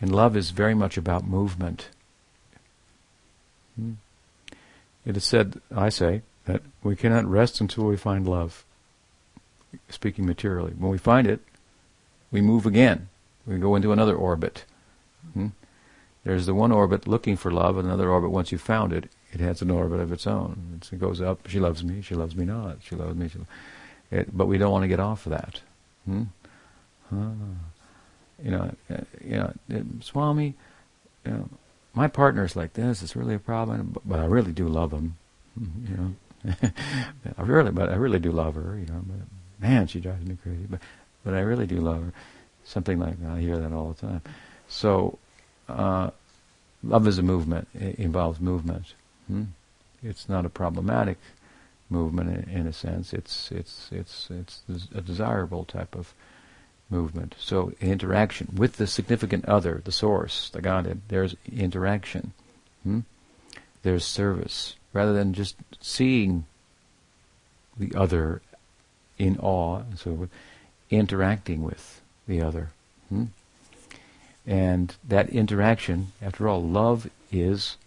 [0.02, 1.90] And love is very much about movement.
[3.76, 3.94] Hmm?
[5.06, 8.66] It is said, I say, that we cannot rest until we find love.
[9.90, 10.74] Speaking materially.
[10.78, 11.42] When we find it,
[12.32, 13.10] we move again.
[13.46, 14.66] We go into another orbit.
[15.34, 15.48] Hmm?
[16.24, 19.40] There's the one orbit looking for love, and another orbit once you've found it, it
[19.40, 20.82] has an orbit of its own.
[20.92, 21.48] it goes up.
[21.48, 22.02] She loves me.
[22.02, 22.78] She loves me not.
[22.82, 23.30] She loves me.
[23.30, 23.46] She lo-
[24.16, 25.62] it, but we don't want to get off of that.
[26.06, 26.24] Hmm?
[27.12, 27.32] Ah.
[28.44, 30.56] You know, uh, you know, it, Swami.
[31.26, 31.50] You know,
[31.94, 33.02] my partner's like this.
[33.02, 35.18] It's really a problem, but, but I really do love him.
[35.58, 36.70] Hmm, you know,
[37.38, 38.78] I really, but I really do love her.
[38.78, 40.66] You know, but man, she drives me crazy.
[40.70, 40.80] But
[41.24, 42.14] but I really do love her.
[42.66, 43.32] Something like that.
[43.32, 44.22] I hear that all the time.
[44.68, 45.18] So
[45.70, 46.10] uh,
[46.84, 47.68] love is a movement.
[47.74, 48.94] It involves movement.
[49.28, 49.44] Hmm?
[50.04, 51.18] It's not a problematic
[51.90, 53.14] movement in, a sense.
[53.14, 54.62] It's it's it's it's
[54.94, 56.14] a desirable type of
[56.90, 57.36] movement.
[57.40, 61.02] So interaction with the significant other, the source, the Godhead.
[61.08, 62.34] There's interaction.
[62.84, 63.02] Hmm?
[63.84, 66.46] There's service rather than just seeing
[67.78, 68.42] the other
[69.18, 70.30] in awe and so forth,
[70.90, 72.70] interacting with the other.
[73.10, 73.26] Hmm?
[74.48, 77.78] And that interaction, after all, love is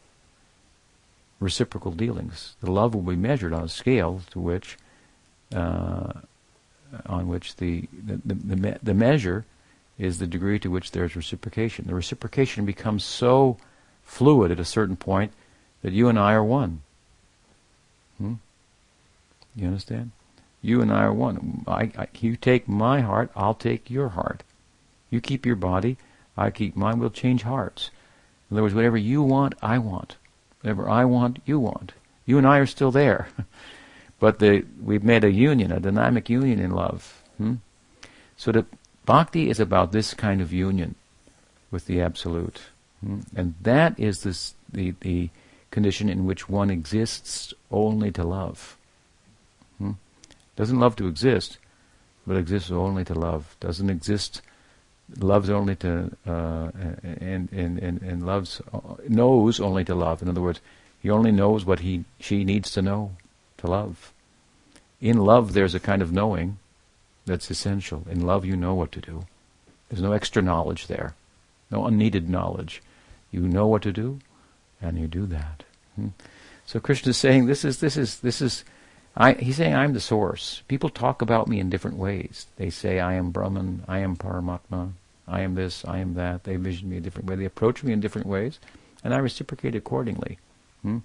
[1.40, 2.56] reciprocal dealings.
[2.60, 4.76] The love will be measured on a scale to which,
[5.54, 6.12] uh,
[7.06, 9.44] on which the the, the, the, me- the measure
[9.98, 11.86] is the degree to which there's reciprocation.
[11.86, 13.56] The reciprocation becomes so
[14.04, 15.32] fluid at a certain point
[15.82, 16.82] that you and I are one.
[18.18, 18.34] Hmm?
[19.54, 20.12] You understand?
[20.62, 21.64] You and I are one.
[21.66, 24.42] I, I, you take my heart, I'll take your heart.
[25.10, 25.96] You keep your body,
[26.36, 26.98] I keep mine.
[26.98, 27.90] We'll change hearts.
[28.50, 30.16] In other words, whatever you want, I want.
[30.60, 31.92] Whatever I want, you want.
[32.26, 33.28] You and I are still there.
[34.18, 37.22] but the, we've made a union, a dynamic union in love.
[37.36, 37.54] Hmm?
[38.36, 38.66] So the
[39.06, 40.94] bhakti is about this kind of union
[41.70, 42.60] with the Absolute.
[43.04, 43.20] Hmm?
[43.34, 45.30] And that is this, the, the
[45.70, 48.76] condition in which one exists only to love.
[49.78, 49.92] Hmm?
[50.56, 51.58] Doesn't love to exist,
[52.26, 53.56] but exists only to love.
[53.60, 54.42] Doesn't exist
[55.16, 56.70] loves only to uh,
[57.02, 58.60] and, and and and loves
[59.08, 60.22] knows only to love.
[60.22, 60.60] In other words,
[61.00, 63.12] he only knows what he she needs to know
[63.58, 64.12] to love.
[65.00, 66.58] In love, there's a kind of knowing
[67.24, 68.04] that's essential.
[68.10, 69.24] In love, you know what to do.
[69.88, 71.14] There's no extra knowledge there,
[71.70, 72.82] no unneeded knowledge.
[73.30, 74.20] You know what to do,
[74.80, 75.64] and you do that.
[75.94, 76.08] Hmm?
[76.66, 78.64] So Krishna is saying, this is this is this is.
[79.20, 80.62] I, he's saying I'm the source.
[80.68, 82.46] People talk about me in different ways.
[82.56, 84.92] They say I am Brahman, I am Paramatma,
[85.26, 86.44] I am this, I am that.
[86.44, 87.34] They vision me a different way.
[87.34, 88.60] They approach me in different ways,
[89.02, 90.38] and I reciprocate accordingly.
[90.82, 90.98] Hmm?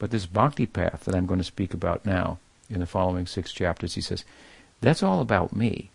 [0.00, 2.38] But this bhakti path that I'm going to speak about now,
[2.68, 4.24] in the following six chapters, he says,
[4.80, 5.90] that's all about me.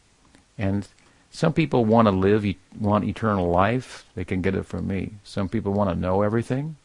[0.58, 0.88] And
[1.32, 2.46] some people want to live,
[2.80, 4.06] want eternal life.
[4.16, 5.14] They can get it from me.
[5.24, 6.78] Some people want to know everything,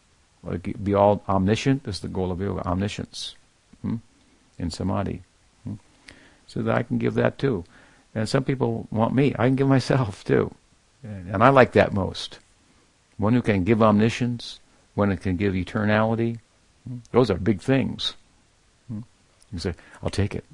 [0.82, 1.84] be all omniscient.
[1.84, 3.36] This is the goal of yoga, omniscience.
[3.82, 3.96] Hmm?
[4.58, 5.22] In samadhi.
[5.64, 5.74] Hmm?
[6.46, 7.64] so that I can give that too.
[8.14, 9.34] And some people want me.
[9.38, 10.54] I can give myself too.
[11.02, 12.38] And I like that most.
[13.18, 14.60] One who can give omniscience,
[14.94, 16.38] one who can give eternality.
[16.88, 18.14] Hmm, those are big things.
[18.88, 19.00] Hmm?
[19.52, 20.44] You say, I'll take it.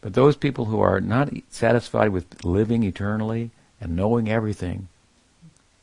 [0.00, 4.88] But those people who are not satisfied with living eternally and knowing everything,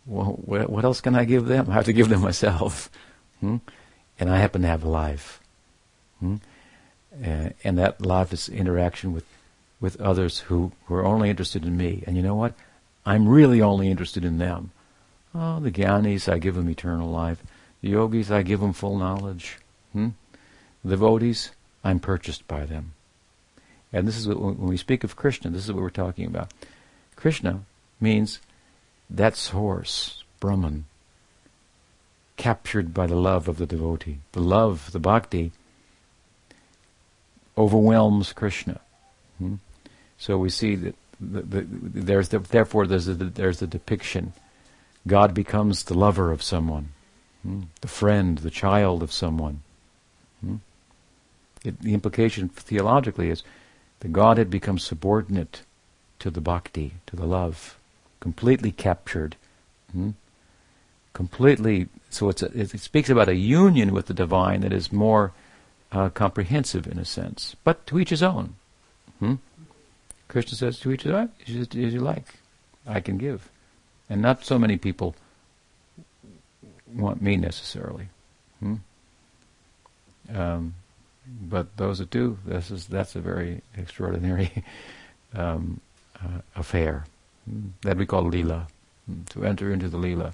[0.05, 1.69] well, what else can I give them?
[1.69, 2.89] I have to give them myself.
[3.39, 3.57] Hmm?
[4.19, 5.39] And I happen to have a life.
[6.19, 6.35] Hmm?
[7.23, 9.25] Uh, and that life is interaction with,
[9.79, 12.03] with others who, who are only interested in me.
[12.05, 12.53] And you know what?
[13.05, 14.71] I'm really only interested in them.
[15.33, 17.41] Oh, the Gyanis, I give them eternal life.
[17.81, 19.57] The yogis, I give them full knowledge.
[19.93, 20.09] Hmm?
[20.83, 21.51] The devotees,
[21.83, 22.93] I'm purchased by them.
[23.93, 26.51] And this is what, when we speak of Krishna, this is what we're talking about.
[27.15, 27.61] Krishna
[27.99, 28.39] means
[29.09, 30.85] that source, Brahman,
[32.35, 34.19] captured by the love of the devotee.
[34.33, 35.51] The love, the bhakti,
[37.57, 38.79] overwhelms Krishna.
[39.39, 39.55] Hmm?
[40.17, 44.33] So we see that the, the, there's the, therefore there's the, there's the depiction.
[45.07, 46.89] God becomes the lover of someone,
[47.43, 47.63] hmm?
[47.81, 49.61] the friend, the child of someone.
[50.41, 50.55] Hmm?
[51.63, 53.43] It, the implication theologically is
[53.99, 55.61] the Godhead become subordinate
[56.19, 57.77] to the bhakti, to the love,
[58.19, 59.35] completely captured,
[59.91, 60.11] hmm?
[61.13, 61.87] completely.
[62.09, 65.33] So a, it speaks about a union with the divine that is more
[65.91, 68.55] uh, comprehensive in a sense, but to each his own.
[69.19, 69.35] Hmm?
[70.27, 72.39] Krishna says to each his own, as you like,
[72.85, 73.49] I can give,
[74.09, 75.15] and not so many people
[76.93, 78.09] want me necessarily.
[78.59, 78.75] Hmm?
[80.33, 80.75] Um,
[81.41, 84.63] but those that do, this is that's a very extraordinary
[85.33, 85.81] um,
[86.15, 87.05] uh, affair
[87.49, 88.67] hmm, that we call lila.
[89.05, 90.33] Hmm, to enter into the lila,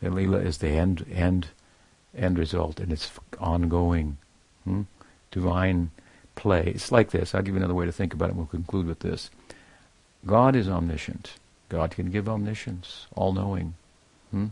[0.00, 1.48] the lila is the end end
[2.16, 4.18] end result, and it's ongoing,
[4.68, 4.82] hmm?
[5.30, 5.90] divine
[6.34, 6.72] play.
[6.74, 7.34] It's like this.
[7.34, 8.36] I'll give you another way to think about it.
[8.36, 9.30] We'll conclude with this.
[10.26, 11.34] God is omniscient.
[11.68, 13.74] God can give omniscience, all knowing.
[14.30, 14.46] Hmm?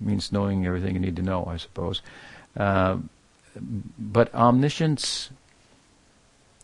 [0.00, 2.02] Means knowing everything you need to know, I suppose.
[2.56, 2.98] Uh,
[3.98, 5.30] but omniscience,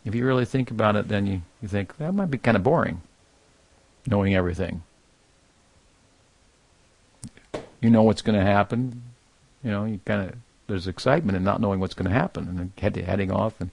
[0.05, 2.63] if you really think about it, then you, you think that might be kind of
[2.63, 3.03] boring,
[4.07, 4.83] knowing everything.
[7.81, 9.03] You know what's going to happen.
[9.63, 10.37] You know, you kind of
[10.67, 13.61] there's excitement in not knowing what's going to happen and head, heading off.
[13.61, 13.71] And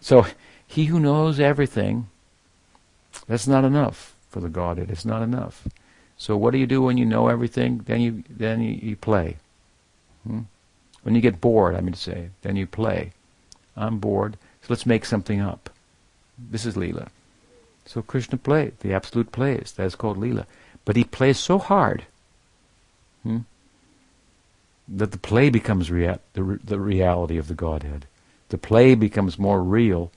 [0.00, 0.26] so,
[0.66, 2.08] he who knows everything,
[3.26, 4.90] that's not enough for the Godhead.
[4.90, 5.66] It's not enough.
[6.16, 7.82] So, what do you do when you know everything?
[7.86, 9.36] Then you then you, you play.
[10.26, 10.40] Hmm?
[11.02, 13.12] When you get bored, I mean to say, then you play.
[13.76, 15.70] I'm bored, so let's make something up.
[16.38, 17.08] This is Leela.
[17.86, 19.72] So Krishna plays, the absolute plays.
[19.76, 20.44] That is called Leela.
[20.84, 22.04] But he plays so hard
[23.22, 23.38] hmm,
[24.88, 28.06] that the play becomes rea- the, re- the reality of the Godhead.
[28.48, 30.10] The play becomes more real,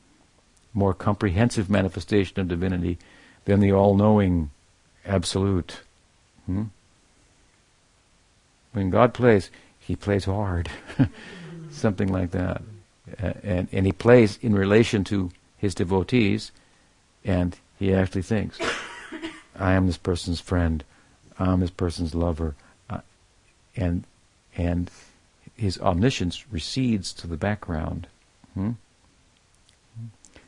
[0.73, 2.97] more comprehensive manifestation of divinity
[3.45, 4.51] than the all-knowing
[5.05, 5.81] absolute.
[6.45, 6.65] Hmm?
[8.71, 9.49] When God plays,
[9.79, 10.69] he plays hard,
[11.71, 12.61] something like that.
[13.17, 16.51] And, and he plays in relation to his devotees,
[17.25, 18.57] and he actually thinks,
[19.59, 20.83] I am this person's friend,
[21.37, 22.55] I'm this person's lover,
[22.89, 23.01] uh,
[23.75, 24.05] and
[24.57, 24.89] and
[25.55, 28.07] his omniscience recedes to the background.
[28.53, 28.71] Hmm?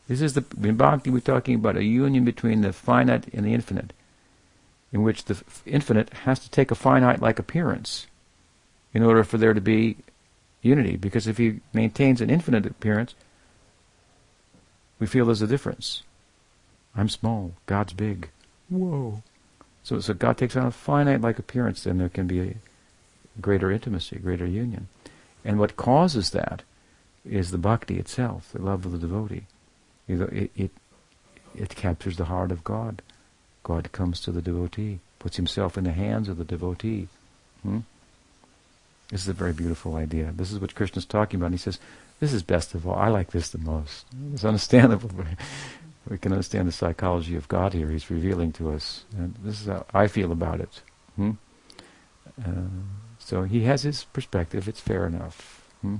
[0.07, 3.53] This is the in Bhakti we're talking about a union between the finite and the
[3.53, 3.93] infinite,
[4.91, 8.07] in which the infinite has to take a finite-like appearance
[8.93, 9.97] in order for there to be
[10.61, 10.97] unity.
[10.97, 13.15] Because if he maintains an infinite appearance,
[14.99, 16.03] we feel there's a difference.
[16.95, 18.29] I'm small, God's big.
[18.69, 19.23] Whoa.
[19.83, 22.55] So, so God takes on a finite like appearance, then there can be a
[23.41, 24.87] greater intimacy, greater union.
[25.43, 26.63] And what causes that
[27.25, 29.45] is the bhakti itself, the love of the devotee.
[30.07, 30.71] It, it,
[31.55, 33.01] it captures the heart of God.
[33.63, 37.07] God comes to the devotee, puts himself in the hands of the devotee.
[37.61, 37.79] Hmm?
[39.09, 40.33] This is a very beautiful idea.
[40.35, 41.47] This is what Krishna is talking about.
[41.47, 41.79] And he says,
[42.19, 42.95] this is best of all.
[42.95, 44.05] I like this the most.
[44.33, 45.11] It's understandable.
[46.09, 47.89] we can understand the psychology of God here.
[47.89, 49.05] He's revealing to us.
[49.17, 50.81] And this is how I feel about it.
[51.15, 51.31] Hmm?
[52.43, 52.69] Uh,
[53.25, 54.67] so he has his perspective.
[54.67, 55.63] It's fair enough.
[55.81, 55.97] Hmm?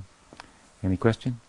[0.82, 1.40] Any question?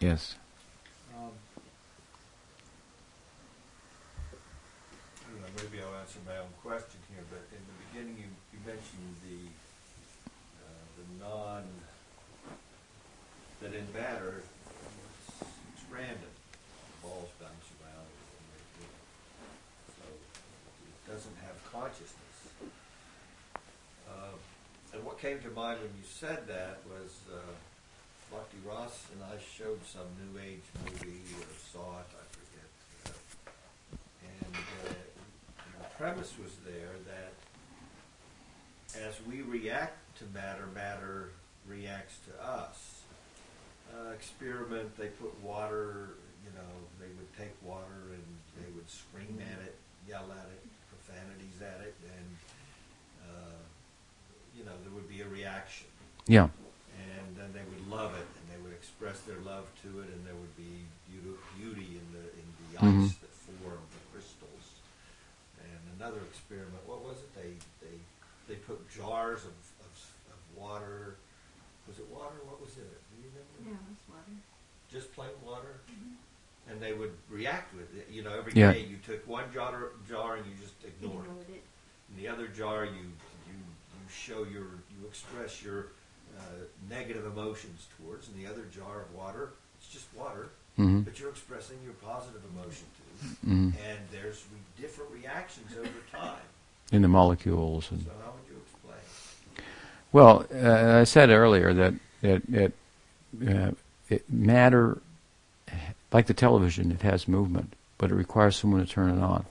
[0.00, 0.36] Yes.
[5.56, 9.44] maybe I'll answer my own question here, but in the beginning you, you mentioned the,
[10.64, 11.64] uh, the non,
[13.60, 16.32] that in matter, it's, it's random.
[17.02, 18.08] Balls bounce around.
[20.00, 22.36] So it doesn't have consciousness.
[24.08, 24.36] Uh,
[24.92, 27.38] and what came to mind when you said that was uh,
[28.30, 32.70] Bhakti Ross and I showed some New Age movie or saw it, I forget.
[33.06, 33.12] Uh,
[34.28, 34.92] and, uh,
[35.64, 37.32] and the premise was there that
[39.06, 41.30] as we react to matter, matter
[41.66, 43.00] reacts to us.
[43.94, 46.10] Uh, experiment, they put water,
[46.44, 48.24] you know, they would take water and
[48.58, 49.76] they would scream at it,
[50.06, 50.69] yell at it,
[51.20, 52.28] profanities at it, and,
[53.28, 53.58] uh,
[54.56, 55.86] you know, there would be a reaction.
[56.26, 56.48] Yeah.
[56.96, 60.26] And then they would love it, and they would express their love to it, and
[60.26, 63.04] there would be beauty, beauty in the in the Mhm.
[63.06, 64.64] ice that formed, the crystals.
[65.60, 67.32] And another experiment, what was it?
[67.34, 67.96] They they
[68.48, 69.92] they put jars of, of,
[70.34, 71.16] of water.
[71.88, 72.36] Was it water?
[72.44, 73.00] What was it?
[73.10, 73.56] Do you remember?
[73.80, 74.36] Yeah, it's water.
[74.90, 75.80] Just plain water.
[76.70, 78.08] And they would react with it.
[78.10, 78.72] You know, every Yeah.
[78.72, 81.28] day you took one jar jar and you just ignored it.
[81.30, 81.64] Ignored it.
[82.10, 82.92] In the other jar, you
[83.50, 85.86] you you show your you express your
[86.38, 86.42] uh,
[86.88, 88.28] negative emotions towards.
[88.28, 92.42] and the other jar of water, it's just water, hmm but you're expressing your positive
[92.54, 93.46] emotion to.
[93.46, 96.46] hmm And there's re- different reactions over time.
[96.92, 99.64] In the molecules and So how would you explain?
[100.12, 102.72] Well, uh, I said earlier that it, it,
[103.48, 103.72] uh,
[104.08, 104.98] it matter,
[106.12, 109.44] like the television, it has movement, but it requires someone to turn it on.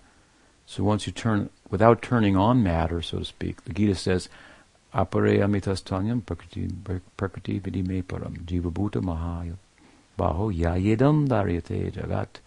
[0.65, 4.29] So once you turn, without turning on matter, so to speak, the Gita says,
[4.93, 9.55] "Apare amitastanyam prakriti vidime param jiva bhuta mahaya
[10.17, 12.39] baho yayedam daryate jagat."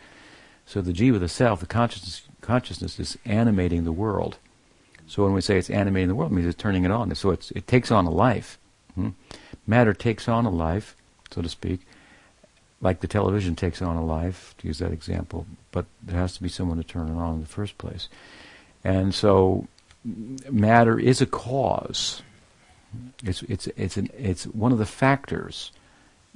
[0.67, 4.39] So the jiva, the self, the consciousness, consciousness is animating the world.
[5.09, 7.13] So when we say it's animating the world, it means it's turning it on.
[7.17, 8.59] So it takes on a life.
[8.95, 9.11] Hmm?
[9.67, 10.97] Matter takes on a life,
[11.31, 11.81] so to speak,
[12.83, 16.43] like the television takes on a life, to use that example, but there has to
[16.43, 18.09] be someone to turn it on in the first place.
[18.85, 19.69] And so
[20.51, 22.23] matter is a cause.
[23.25, 25.71] It's, it's, it's, an, it's one of the factors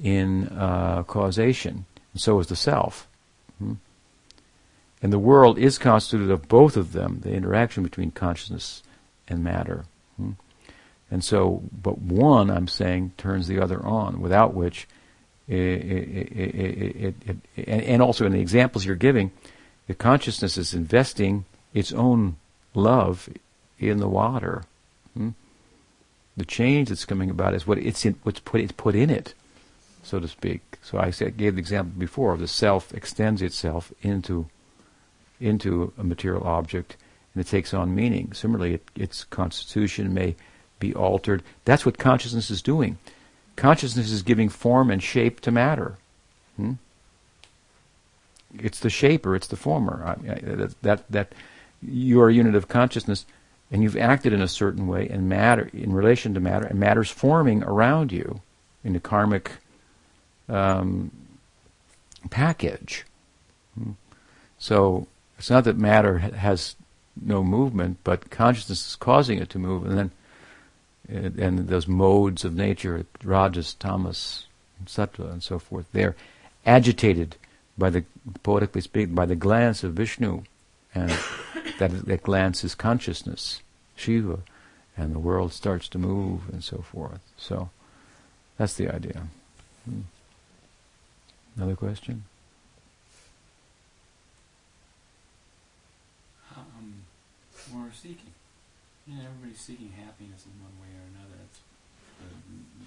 [0.02, 3.08] in uh, causation, and so is the self.
[3.58, 3.74] Hmm?
[5.02, 8.84] And the world is constituted of both of them, the interaction between consciousness
[9.26, 9.84] and matter.
[10.16, 10.32] Hmm?
[11.10, 14.86] And so, but one, I'm saying, turns the other on, without which,
[15.48, 19.30] i i i i i and, and also in the examples you're giving,
[19.86, 22.36] the consciousness is investing its own
[22.74, 23.28] love
[23.78, 24.64] in the water.
[25.14, 25.30] Hmm?
[26.36, 29.34] The change that's coming about is what it's in, what's put it's put in it,
[30.02, 30.78] so to speak.
[30.82, 34.46] So I said, gave the example before: of the self extends itself into
[35.40, 36.96] into a material object
[37.36, 38.32] and it takes on meaning.
[38.32, 40.36] Similarly, it, its constitution may
[40.78, 41.42] be altered.
[41.66, 42.96] That's what consciousness is doing.
[43.56, 45.96] Consciousness is giving form and shape to matter.
[46.56, 46.72] Hmm?
[48.58, 50.02] It's the shaper, it's the former.
[50.04, 51.32] I, I, that, that, that
[51.82, 53.26] you are a unit of consciousness
[53.70, 57.10] and you've acted in a certain way and matter in relation to matter and matter's
[57.10, 58.40] forming around you
[58.84, 59.50] in the karmic
[60.48, 61.10] um,
[62.30, 63.04] package.
[63.76, 63.92] Hmm?
[64.58, 65.06] So
[65.38, 66.76] it's not that matter has
[67.20, 70.10] no movement, but consciousness is causing it to move, and then
[71.12, 74.46] uh, and those modes of nature, rajas, tamas,
[74.84, 76.16] sattva, and so forth, they're
[76.64, 77.36] agitated
[77.78, 78.04] by the
[78.42, 80.42] poetically speaking by the glance of Vishnu,
[80.94, 81.10] and
[81.78, 83.62] that that glance is consciousness,
[83.94, 84.40] Shiva,
[84.96, 87.20] and the world starts to move and so forth.
[87.36, 87.70] So
[88.56, 89.28] that's the idea.
[89.84, 90.00] Hmm.
[91.56, 92.24] Another question.
[96.56, 96.94] um,
[97.72, 98.35] we're seeking.
[99.06, 101.38] Yeah, everybody's seeking happiness in one way or another.
[101.46, 101.62] It's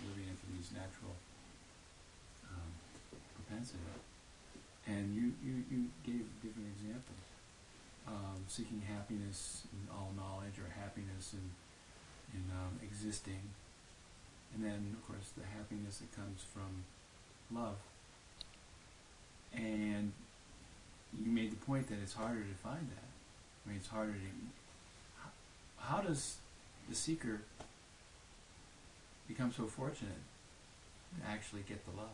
[0.04, 1.16] living into these natural
[2.52, 2.76] um,
[3.40, 4.04] propensities.
[4.84, 7.24] And you, you, you gave different examples.
[8.04, 11.46] Um, seeking happiness in all knowledge or happiness in,
[12.36, 13.56] in um, existing.
[14.54, 16.84] And then, of course, the happiness that comes from
[17.48, 17.80] love.
[19.56, 20.12] And
[21.16, 23.08] you made the point that it's harder to find that.
[23.64, 24.59] I mean, it's harder to.
[25.82, 26.38] How, does
[26.88, 27.42] the seeker
[29.28, 30.12] become so fortunate
[31.20, 32.10] to actually get the love?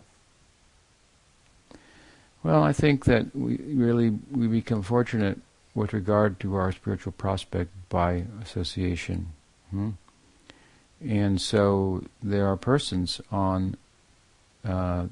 [2.44, 5.40] Well, I think that we really we become fortunate
[5.74, 9.28] with regard to our spiritual prospect by association.
[9.72, 9.92] Hmm?
[11.02, 13.76] And so there are persons on
[14.64, 15.08] uh,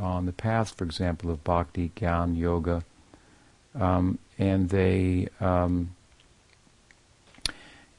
[0.00, 2.84] on the path, for example, of bhakti, gyan, yoga,
[3.74, 5.94] um, and they um,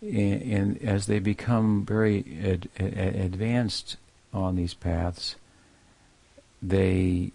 [0.02, 3.98] and, as they become very ad, ad, advanced
[4.34, 5.36] on these paths,
[6.61, 7.32] they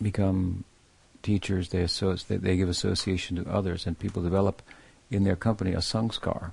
[0.00, 0.64] become
[1.22, 1.70] teachers.
[1.70, 4.62] They associ- they, give association to others, and people develop
[5.10, 6.52] in their company a sanskar,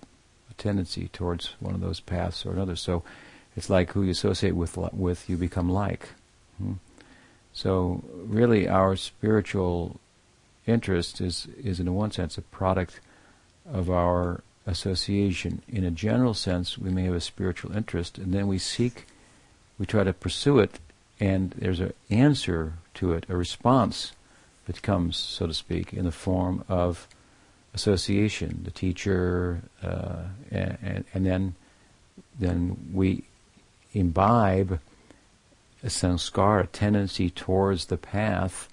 [0.49, 2.75] a tendency towards one of those paths or another.
[2.75, 3.03] So
[3.55, 6.09] it's like who you associate with, with you become like.
[6.57, 6.73] Hmm?
[7.53, 9.99] So really, our spiritual
[10.65, 12.99] interest is is in one sense a product
[13.71, 15.61] of our association.
[15.67, 19.07] In a general sense, we may have a spiritual interest, and then we seek,
[19.77, 20.79] we try to pursue it,
[21.19, 24.13] and there's an answer to it, a response
[24.65, 27.07] that comes, so to speak, in the form of
[27.73, 31.55] association, the teacher, uh, and, and then
[32.39, 33.23] then we
[33.93, 34.79] imbibe
[35.83, 38.69] a sanskar, a tendency towards the path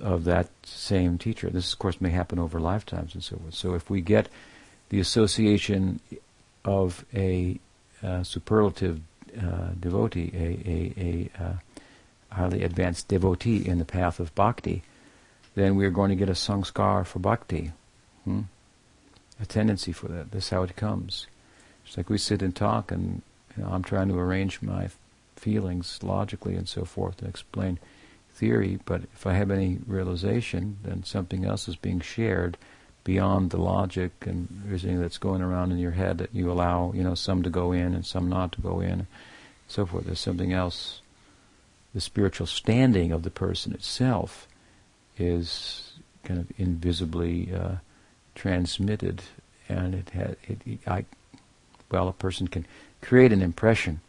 [0.00, 1.48] of that same teacher.
[1.50, 3.54] This, of course, may happen over lifetimes and so forth.
[3.54, 4.28] So if we get
[4.88, 6.00] the association
[6.64, 7.58] of a
[8.02, 9.00] uh, superlative
[9.40, 11.52] uh, devotee, a, a, a uh,
[12.34, 14.82] highly advanced devotee in the path of bhakti,
[15.54, 17.72] then we are going to get a sanskar for bhakti.
[18.24, 18.42] Hmm?
[19.40, 20.30] A tendency for that.
[20.30, 21.26] That's how it comes.
[21.86, 23.22] It's like we sit and talk, and
[23.56, 24.88] you know, I'm trying to arrange my
[25.36, 27.78] feelings logically and so forth and explain
[28.36, 32.58] theory, but if I have any realization, then something else is being shared
[33.02, 37.02] beyond the logic and reasoning that's going around in your head that you allow, you
[37.02, 39.06] know, some to go in and some not to go in,
[39.68, 40.04] so forth.
[40.04, 41.00] There's something else.
[41.94, 44.46] The spiritual standing of the person itself
[45.16, 45.92] is
[46.24, 47.76] kind of invisibly uh,
[48.34, 49.22] transmitted,
[49.68, 51.06] and it had it, it, I,
[51.90, 52.66] well, a person can
[53.00, 54.00] create an impression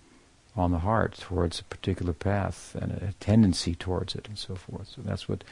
[0.57, 4.87] on the heart towards a particular path and a tendency towards it and so forth.
[4.95, 5.43] So that's what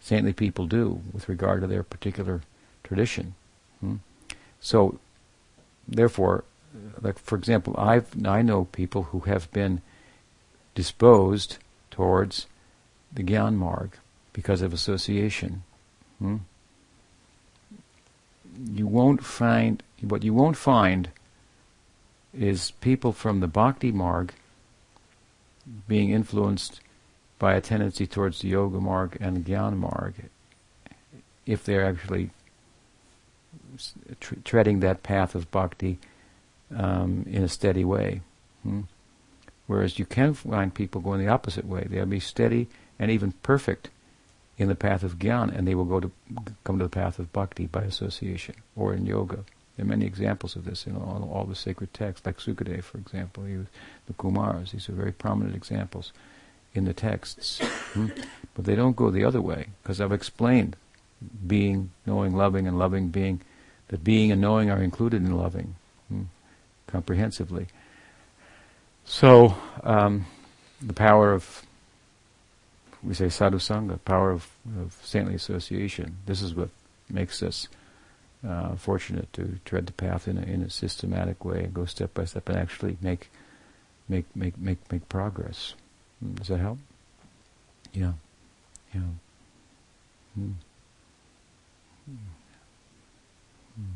[0.00, 2.42] saintly people do with regard to their particular
[2.84, 3.34] tradition.
[3.80, 3.96] Hmm?
[4.60, 4.98] So,
[5.88, 6.44] therefore,
[7.00, 9.80] like for example, I I know people who have been
[10.74, 11.58] disposed
[11.90, 12.46] towards
[13.12, 13.96] the Gyan Marg
[14.32, 15.62] because of association.
[16.18, 16.36] Hmm?
[18.72, 21.08] You won't find what you won't find
[22.32, 24.32] is people from the Bhakti Marg
[25.88, 26.80] being influenced
[27.38, 30.14] by a tendency towards the Yoga Marg and Gyan Marg
[31.46, 32.30] if they're actually
[34.20, 35.98] tr- treading that path of bhakti
[36.74, 38.22] um, in a steady way.
[38.62, 38.82] Hmm?
[39.66, 41.86] Whereas you can find people going the opposite way.
[41.88, 42.68] They'll be steady
[42.98, 43.90] and even perfect
[44.56, 46.10] in the path of gyan, and they will go to
[46.62, 49.44] come to the path of bhakti by association or in yoga.
[49.76, 52.98] There are many examples of this in all, all the sacred texts, like Sukadev, for
[52.98, 53.44] example.
[53.44, 56.12] The Kumars, these are very prominent examples
[56.74, 57.58] in the texts.
[57.92, 58.08] hmm?
[58.54, 60.76] But they don't go the other way, because I've explained
[61.46, 63.40] being, knowing, loving, and loving, being,
[63.88, 65.74] that being and knowing are included in loving
[66.08, 66.22] hmm?
[66.86, 67.66] comprehensively.
[69.04, 70.26] So, um,
[70.80, 71.64] the power of,
[73.02, 74.48] we say sadhu sangha, power of,
[74.78, 76.70] of saintly association, this is what
[77.10, 77.68] makes us
[78.46, 82.14] uh, fortunate to tread the path in a, in a systematic way and go step
[82.14, 83.30] by step and actually make
[84.08, 85.74] make make make make progress.
[86.20, 86.78] Hmm, does that help?
[87.92, 88.12] Yeah,
[88.92, 89.00] yeah.
[90.34, 90.50] Hmm.
[93.76, 93.92] Hmm.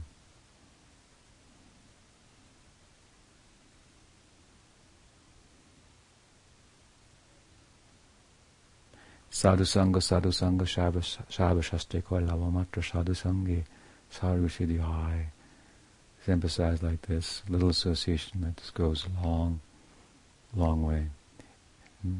[9.30, 13.12] Sadhu Sangha, Sadhu Sangha, Shava Shastre Lava Matra Sadhu
[14.12, 15.26] Sangha Sarvasiddhi high.
[16.18, 17.42] It's emphasized like this.
[17.48, 19.60] Little association that this goes a long,
[20.54, 21.06] long way.
[22.02, 22.18] Hmm.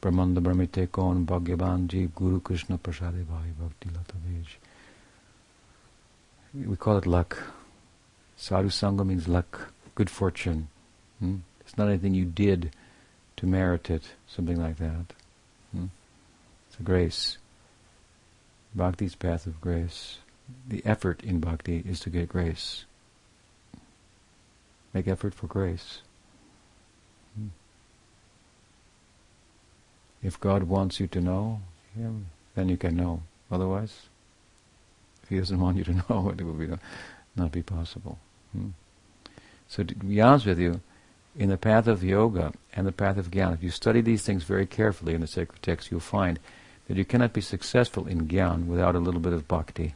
[0.00, 4.14] Brahmanda Brahmite Kon Bhagyavan Jeev Guru Krishna Prasade Bhai Bhakti Lata
[6.52, 7.38] We call it luck.
[8.36, 10.68] Sadhu Sangha means luck, good fortune.
[11.20, 11.36] Hmm?
[11.60, 12.72] It's not anything you did
[13.36, 15.06] to merit it, something like that.
[15.72, 15.86] Hmm?
[16.68, 17.38] It's a grace.
[18.74, 20.18] Bhakti's path of grace.
[20.68, 22.84] The effort in bhakti is to get grace.
[24.92, 26.00] Make effort for grace.
[27.36, 27.48] Hmm.
[30.22, 31.60] If God wants you to know
[31.96, 33.22] Him, then you can know.
[33.50, 34.02] Otherwise,
[35.22, 36.68] if He doesn't want you to know, it will be
[37.36, 38.18] not be possible.
[38.52, 38.70] Hmm.
[39.68, 40.80] So to be honest with you,
[41.36, 44.44] in the path of yoga and the path of jnana, if you study these things
[44.44, 46.38] very carefully in the sacred text, you'll find
[46.86, 49.94] that you cannot be successful in gyan without a little bit of bhakti.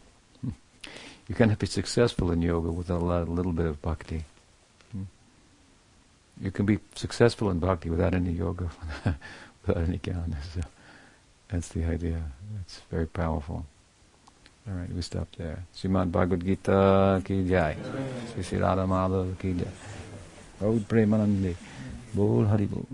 [1.28, 4.24] You cannot be successful in yoga without a little bit of bhakti.
[6.40, 8.70] You can be successful in bhakti without any yoga,
[9.66, 10.36] without any jnana.
[10.54, 10.60] So
[11.48, 12.22] that's the idea.
[12.60, 13.66] It's very powerful.
[14.68, 15.64] All right, we stop there.
[15.74, 17.76] Srimad Bhagavad Gita ki jai.
[18.42, 19.72] Sri Radha ki jai.
[20.60, 21.56] Bol Premanande.
[22.14, 22.86] Bol Hari Bol.